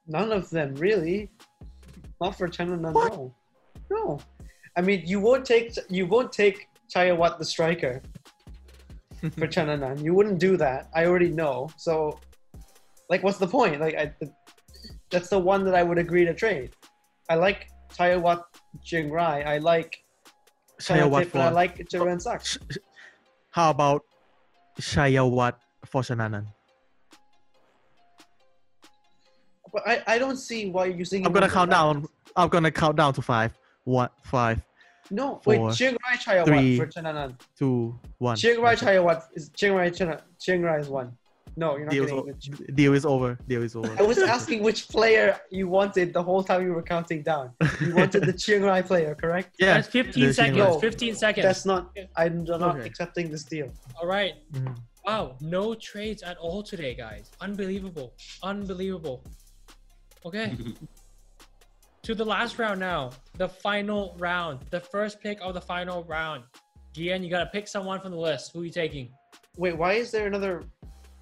[0.07, 1.31] None of them, really.
[2.21, 3.33] Not for China, no.
[3.91, 4.19] No.
[4.77, 8.01] I mean, you won't take you won't take Chayawat the striker
[9.37, 10.01] for Chananan.
[10.05, 10.89] You wouldn't do that.
[10.93, 11.69] I already know.
[11.77, 12.19] So,
[13.09, 13.79] like, what's the point?
[13.79, 14.13] Like, I,
[15.09, 16.71] that's the one that I would agree to trade.
[17.29, 18.41] I like Taiwan
[18.83, 19.43] Chiang Rai.
[19.43, 20.03] I like
[20.81, 22.45] Chayawat Chanatip, and I like Jaron Sak.
[22.45, 22.77] Sh- sh-
[23.51, 24.03] How about
[24.79, 25.53] Chayawat
[25.85, 26.47] for Chananan?
[29.75, 31.25] But I, I don't see why you're using.
[31.25, 31.81] I'm gonna count left.
[31.81, 32.07] down.
[32.37, 33.51] I'm gonna count down to five.
[33.83, 34.61] One, five,
[35.11, 35.75] No, Four, wait.
[35.75, 38.35] Chiang Rai Chaya three, Wat for two, one.
[38.37, 40.21] Chiang Rai Chaya Wat is Chiang Rai Chana.
[40.39, 41.11] Chiang Rai is one.
[41.57, 42.23] No, you're not Deal's getting
[42.63, 42.75] o- it.
[42.75, 43.37] deal is over.
[43.47, 43.93] Deal is over.
[43.99, 47.51] I was asking which player you wanted the whole time you were counting down.
[47.81, 49.55] You wanted the Chiang Rai player, correct?
[49.59, 49.73] yeah.
[49.75, 50.57] That's 15 seconds.
[50.57, 50.79] Chiang Rai.
[50.79, 51.45] 15 seconds.
[51.45, 51.95] That's not.
[52.15, 52.85] I'm not Okay.
[52.87, 53.69] accepting this deal.
[54.01, 54.35] All right.
[54.53, 54.75] Mhm.
[55.05, 57.29] Wow, no trades at all today, guys.
[57.39, 58.13] Unbelievable.
[58.41, 59.21] Unbelievable.
[60.25, 60.57] Okay.
[62.03, 63.11] to the last round now.
[63.37, 64.59] The final round.
[64.69, 66.43] The first pick of the final round.
[66.93, 68.51] Gian, you gotta pick someone from the list.
[68.53, 69.09] Who are you taking?
[69.57, 70.63] Wait, why is there another?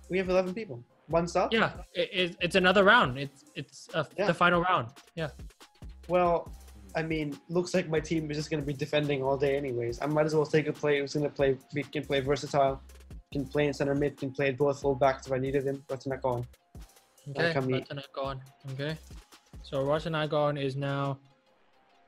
[0.09, 0.83] We have 11 people.
[1.07, 1.51] One stop?
[1.53, 3.17] Yeah, it, it, it's another round.
[3.17, 4.27] It's it's uh, Yeah.
[4.27, 4.89] the final round.
[5.15, 5.29] Yeah.
[6.07, 6.51] Well,
[6.95, 9.99] I mean, looks like my team is just going to be defending all day, anyways.
[10.01, 12.81] I might as well take a player who's going to play, be- can play versatile,
[13.31, 15.83] can play in center mid, can play both full backs if I needed him.
[15.87, 16.45] But not going.
[17.29, 17.53] Okay.
[17.53, 17.81] come in.
[17.83, 18.39] Ratanagon.
[18.73, 18.97] Okay.
[19.61, 21.19] So Ratanagon is now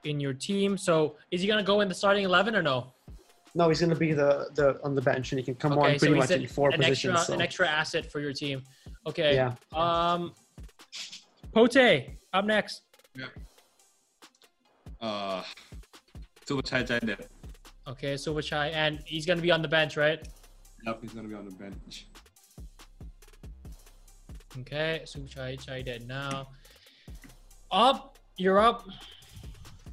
[0.04, 0.78] in your team.
[0.78, 2.94] So is he gonna go in the starting eleven or no?
[3.58, 5.78] No, he's going to be the, the on the bench, and he can come on
[5.80, 7.16] Okay, so pretty he's much in four an positions.
[7.16, 7.34] extra so.
[7.34, 8.62] an extra asset for your team.
[9.08, 9.34] Okay.
[9.34, 9.56] Yeah.
[9.74, 10.34] Um,
[11.54, 11.78] Pote
[12.34, 12.82] up next.
[13.16, 13.28] Yeah.
[15.00, 15.42] Uh,
[16.46, 17.28] Supachai Chaided.
[17.88, 20.28] Okay, so which and he's gonna be on the bench, right?
[20.86, 22.08] Yep, he's gonna be on the bench.
[24.62, 26.48] Okay, so Chai Chai dead now.
[27.72, 28.88] Up, you're up.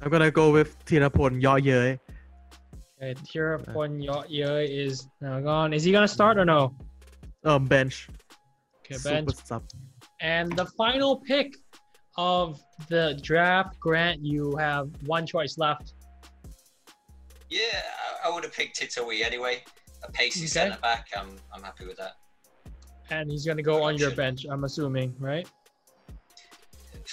[0.01, 1.99] I'm gonna go with Tirapon Yaw Ye.
[3.01, 5.73] Okay, Tira Pon Ye is now gone.
[5.73, 6.75] Is he gonna start or no?
[7.43, 8.07] Um, bench.
[8.85, 9.35] Okay, Super bench.
[9.43, 9.63] sub.
[10.21, 11.55] And the final pick
[12.17, 15.93] of the draft, Grant, you have one choice left.
[17.49, 17.59] Yeah,
[18.23, 19.63] I, I would have picked Titoe anyway.
[20.07, 20.47] A pacey Okay.
[20.47, 21.07] centre back.
[21.17, 22.13] I'm I'm happy with that
[23.09, 25.47] And he's gonna go on your bench, I'm assuming, right?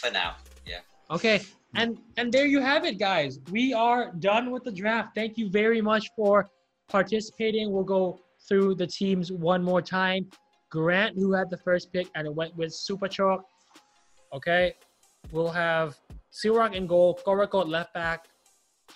[0.01, 0.37] for now.
[0.67, 0.81] Yeah.
[1.11, 1.41] Okay,
[1.75, 3.39] and and there you have it, guys.
[3.51, 5.11] We are done with the draft.
[5.15, 6.49] Thank you very much for
[6.89, 7.71] participating.
[7.71, 10.27] We'll go through the teams one more time.
[10.71, 13.43] Grant, who had the first pick, and it went with Supachok.
[14.33, 14.75] Okay,
[15.33, 15.99] we'll have
[16.33, 18.27] Siwarak in goal, Korrakot left back,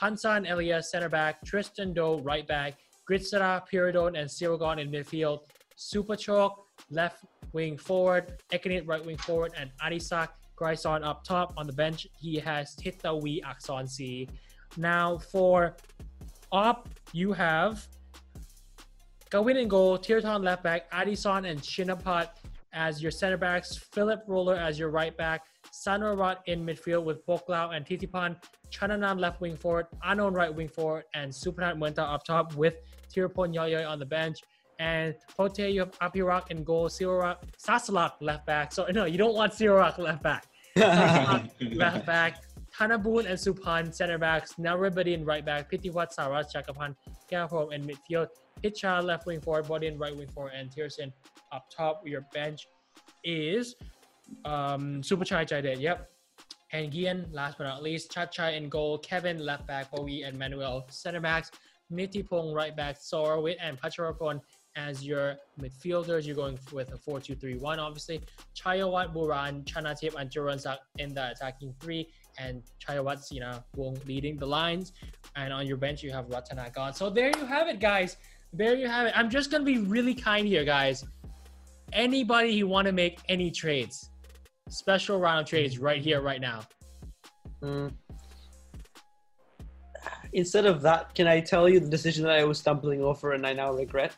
[0.01, 2.75] Hansan Elias center back, Tristan Do right back,
[3.11, 5.41] Kritsada, Piradon, and Siwakon in midfield.
[5.77, 6.53] Supachok
[6.91, 12.07] left wing forward, Ekanit right wing forward, and Adisak Kraisorn up top on the bench.
[12.21, 14.29] He has Titawi Akson C.
[14.77, 15.77] Now for
[16.53, 17.87] up, you have
[19.31, 22.29] Gawin in goal, Thirathon left back, Addison and Shinapat
[22.73, 27.75] as your center backs, Philip Roller as your right back, Sanrawat in midfield with Pokklaw
[27.75, 28.37] and Titipan,
[28.71, 32.77] Chananan left wing forward, Anon right wing forward, and Supanat Mueanta up top with
[33.13, 34.39] Tirpon Yoyoy on the bench.
[34.79, 38.73] And Pote, you have Apirak in goal, Sirorak, Sasalak left back.
[38.73, 40.47] So no, you don't want Sirorak left back.
[40.77, 42.43] Left back,
[42.77, 46.97] Tanabun and Suphan center backs, Narubadin right back, Pitiwat Sarach Jakapan,
[47.31, 48.27] Kaewprom and midfield,
[48.63, 51.13] Picha left wing forward, Bodin right wing forward, and Tirasin
[51.53, 52.03] up top.
[52.05, 52.67] Your bench
[53.23, 53.77] is
[54.45, 56.11] um, Supachai Chaided, yep.
[56.73, 60.37] And Gian, last but not least, Chat Chai in goal, Kevin left back, Bowie and
[60.37, 61.53] Manuel center backs,
[61.93, 64.41] Nitipong right back, Sorawit and Pacharakon
[64.77, 66.27] as your midfielders.
[66.27, 68.21] You're going with a 4 2 3 1, obviously.
[68.57, 72.09] Chayawat Buran, Chanatip, and Jaron Sak in the attacking three,
[72.39, 74.93] and Chayawat Sina Wong leading the lines.
[75.37, 76.95] And on your bench, you have Ratanagon.
[76.95, 78.17] So there you have it, guys.
[78.53, 79.13] There you have it.
[79.17, 81.05] I'm just going to be really kind here, guys.
[81.93, 84.11] Anybody who want to make any trades,
[84.69, 86.63] special round of trades right here, right now.
[87.63, 87.93] Mm.
[90.33, 93.47] Instead of that, can I tell you the decision that I was stumbling over and
[93.47, 94.17] I now regret?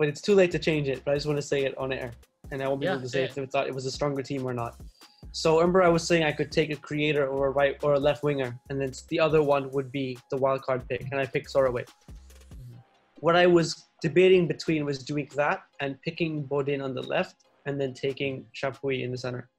[0.00, 1.02] But it's too late to change it.
[1.04, 2.12] But I just want to say it on air,
[2.50, 3.90] and I won't be Yeah, able to say say if it thought it was a
[3.90, 4.80] stronger team or not.
[5.32, 8.00] So remember, I was saying I could take a creator or a right or a
[8.00, 11.26] left winger, and then the other one would be the wild card pick, and I
[11.26, 11.90] picked Sorawit.
[13.26, 17.36] What I was debating between was doing that and picking Bodin on the left,
[17.66, 19.50] and then taking Chapuis in the center.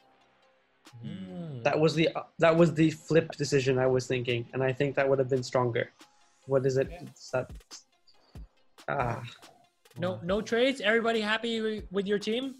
[1.05, 1.63] Mm.
[1.63, 5.07] That was the that was the flip decision I was thinking, and I think that
[5.07, 5.91] would have been stronger.
[6.47, 6.89] What is it?
[6.89, 7.51] It's that
[8.89, 9.21] ah
[9.97, 10.81] No, no trades.
[10.81, 12.55] Everybody happy with your team?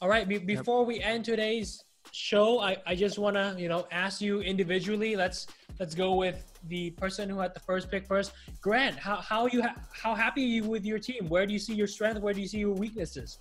[0.00, 0.26] All right.
[0.28, 5.16] Be- before we end today's show, I, I just wanna you know ask you individually.
[5.16, 5.46] Let's
[5.78, 8.32] let's go with the person who had the first pick first.
[8.60, 11.28] Grant, how how you ha- how happy are you with your team?
[11.28, 12.20] Where do you see your strength?
[12.20, 13.38] Where do you see your weaknesses?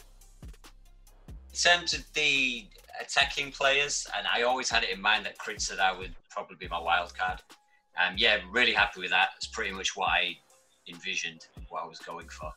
[1.27, 2.67] In terms of the
[2.99, 6.79] attacking players, and I always had it in mind that Kritsada would probably be my
[6.79, 7.41] wild card.
[7.99, 9.29] Um, yeah, really happy with that.
[9.37, 10.37] It's pretty much what I
[10.89, 12.51] envisioned, what I was going for.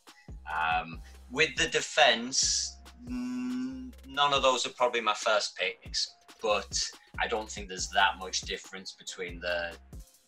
[0.51, 1.01] Um,
[1.31, 2.76] with the defense,
[3.09, 6.09] mm, none of those are probably my first picks,
[6.43, 6.78] but
[7.18, 9.72] I don't think there's that much difference between the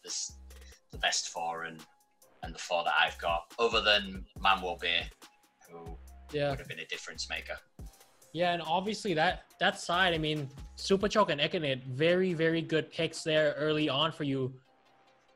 [0.04, 0.30] the,
[0.90, 1.80] the best four and
[2.42, 5.04] and the four that I've got, other than Manuel Bihr,
[5.70, 5.96] who
[6.32, 6.50] Yeah.
[6.50, 7.56] would have been a difference maker.
[8.32, 13.22] Yeah, and obviously that that side, I mean, Supachok and Ekanit, very very good picks
[13.22, 14.54] there early on for you.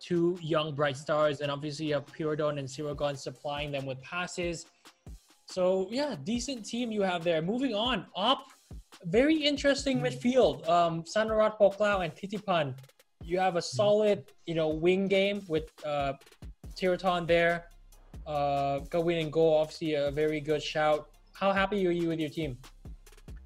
[0.01, 4.67] Two young bright stars, and obviously you have Piradon and Siwakon supplying them with passes.
[5.47, 7.41] So yeah, decent team you have there.
[7.41, 8.47] Moving on up,
[9.05, 10.69] very interesting midfield.
[10.69, 12.75] Um, Sanrawat Pokklaw and Titipan.
[13.23, 16.15] You have a solid, you know, wing game with uh,
[16.77, 17.67] Thirathon there.
[18.27, 21.09] Uh, Gawin and Go, obviously a very good shout.
[21.33, 22.59] How happy are you with your team?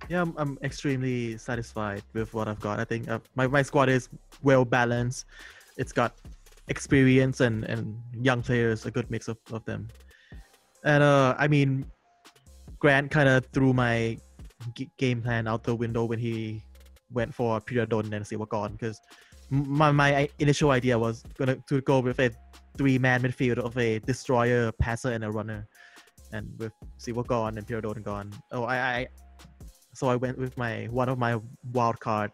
[0.08, 2.80] Yeah, I'm, I'm extremely satisfied with what I've got.
[2.80, 4.08] I think uh, my, my squad is
[4.42, 5.26] well balanced.
[5.76, 6.14] It's got
[6.70, 9.88] experience and, and young players, a good mix of, of them.
[10.84, 11.84] And uh, I mean,
[12.78, 14.16] Grant kind of threw my
[14.74, 16.62] g- game plan out the window when he
[17.12, 18.98] went for Piradon and Siwakon because
[19.50, 22.30] my, my initial idea was gonna to go with a
[22.78, 25.66] three-man midfield of a destroyer, passer, and a runner.
[26.32, 29.08] And with Siwakon and Piradon gone, oh, I, I
[29.92, 31.38] so I went with my one of my
[31.72, 32.30] wild card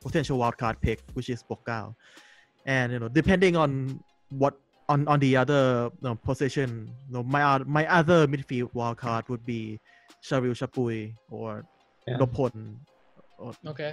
[0.00, 1.94] potential wild card pick, which is Pokklaw.
[2.68, 3.98] And you know, depending on
[4.28, 4.54] what
[4.92, 6.70] on, on the other you know, position,
[7.08, 9.80] you know, my my other midfield wild card would be
[10.22, 11.64] Sharil Shapui or
[12.06, 12.18] Yeah.
[12.20, 12.76] Nopon.
[13.38, 13.92] Or Okay.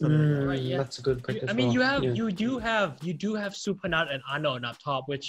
[0.00, 0.46] something like mm, that.
[0.46, 0.78] Right, yeah.
[0.82, 1.36] That's a good pick.
[1.36, 1.74] You- as I mean, well.
[1.74, 2.12] you have Yeah.
[2.20, 5.26] you do have you do have Supanat and Anon up top, which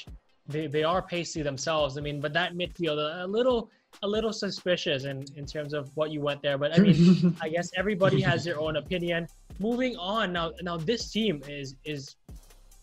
[0.48, 1.98] they, they are pacey themselves.
[2.00, 3.70] I mean, but that midfield a, a little
[4.02, 6.58] a little suspicious in in terms of what you went there.
[6.58, 9.28] But I mean, I guess everybody has their own opinion.
[9.60, 10.48] Moving on now.
[10.70, 12.02] Now this team is is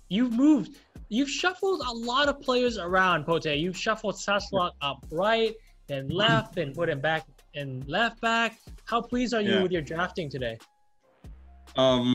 [0.08, 0.76] you've moved.
[1.08, 3.46] You've shuffled a lot of players around, Pote.
[3.46, 5.54] You've shuffled Sasalak up right,
[5.86, 8.58] then left, then put him back and left back.
[8.84, 9.62] How pleased are you Yeah.
[9.62, 10.58] with your drafting today?
[11.76, 12.14] Um,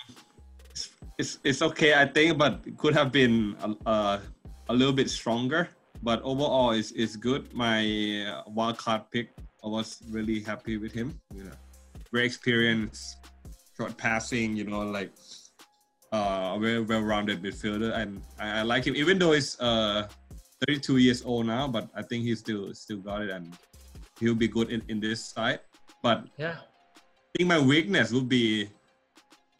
[0.69, 4.21] it's, it's it's okay, I think, but it could have been a, a,
[4.69, 5.69] a little bit stronger.
[6.03, 7.53] But overall, it's, it's good.
[7.53, 9.29] My uh, wild card pick,
[9.63, 11.19] I was really happy with him.
[11.33, 11.55] You know,
[12.11, 13.15] great experience,
[13.77, 14.55] short passing.
[14.55, 15.11] You know, like
[16.17, 18.95] uh, very well-rounded midfielder, and I, I like him.
[18.95, 20.07] Even though he's uh
[20.67, 23.57] 32 years old now, but I think he still still got it, and
[24.19, 25.59] he'll be good in, in this side.
[26.01, 26.57] But Yeah.
[26.61, 28.69] I think my weakness would be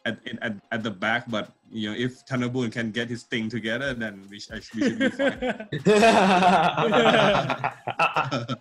[0.06, 3.48] at, in, at, at the back, but you know, if Tanabun can get his thing
[3.50, 5.66] together, then we, sh- we should be fine.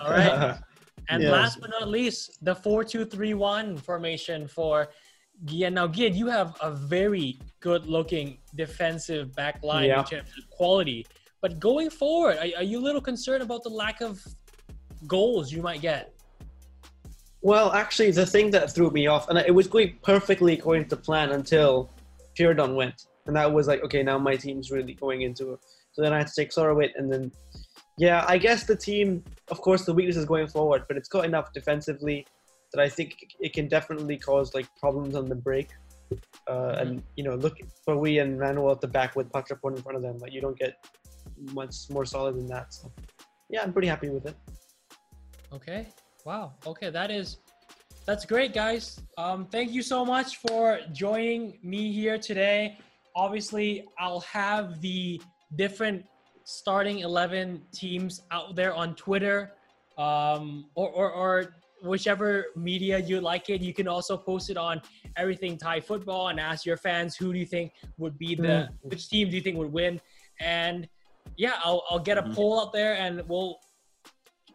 [0.00, 0.58] All right.
[1.08, 1.32] And Yes.
[1.32, 4.88] last but not least, the 4-2-3-1 formation for
[5.44, 5.74] Gian.
[5.74, 10.00] Now, Gian, you have a very good-looking defensive back line Yeah.
[10.00, 11.06] in terms of quality.
[11.40, 14.24] But going forward, are, are you a little concerned about the lack of
[15.06, 16.14] goals you might get?
[17.40, 20.96] Well, actually, the thing that threw me off, and it was going perfectly according to
[20.96, 21.90] plan until
[22.38, 25.60] Piradon went, and that was like, okay, now my team's really going into it.
[25.92, 27.32] So then I had to take Sorawit, and then,
[27.98, 31.24] yeah, I guess the team, of course, the weakness is going forward, but it's got
[31.24, 32.26] enough defensively
[32.72, 35.68] that I think it can definitely cause like problems on the break.
[36.46, 39.82] Uh, and you know, look for we and Manuel at the back with Patrapon in
[39.82, 40.18] front of them.
[40.18, 40.74] Like you don't get
[41.52, 42.74] much more solid than that.
[42.74, 42.92] So,
[43.48, 44.36] yeah, I'm pretty happy with it.
[45.52, 45.88] Okay.
[46.24, 46.52] Wow.
[46.66, 47.38] Okay, that is
[48.06, 49.00] that's great, guys.
[49.16, 52.78] Um, thank you so much for joining me here today.
[53.14, 55.20] Obviously, I'll have the
[55.56, 56.04] different
[56.44, 59.52] starting eleven teams out there on Twitter,
[59.98, 63.60] um, or, or or whichever media you like it.
[63.60, 64.80] You can also post it on
[65.16, 69.08] everything Thai football and ask your fans who do you think would be the which
[69.08, 70.00] team do you think would win,
[70.40, 70.88] and
[71.36, 72.34] yeah, I'll I'll get a Mhm.
[72.34, 73.58] poll out there and we'll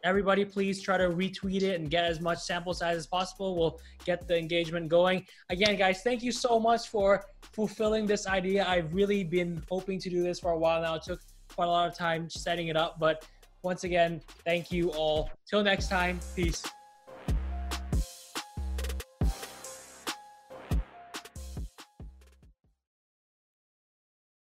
[0.03, 3.55] everybody please try to retweet it and get as much sample size as possible.
[3.57, 5.25] We'll get the engagement going.
[5.49, 8.65] Again guys thank you so much for fulfilling this idea.
[8.67, 10.95] I've really been hoping to do this for a while now.
[10.95, 11.19] It took
[11.55, 13.25] quite a lot of time setting it up but
[13.63, 15.31] once again thank you all.
[15.49, 16.63] Till next time peace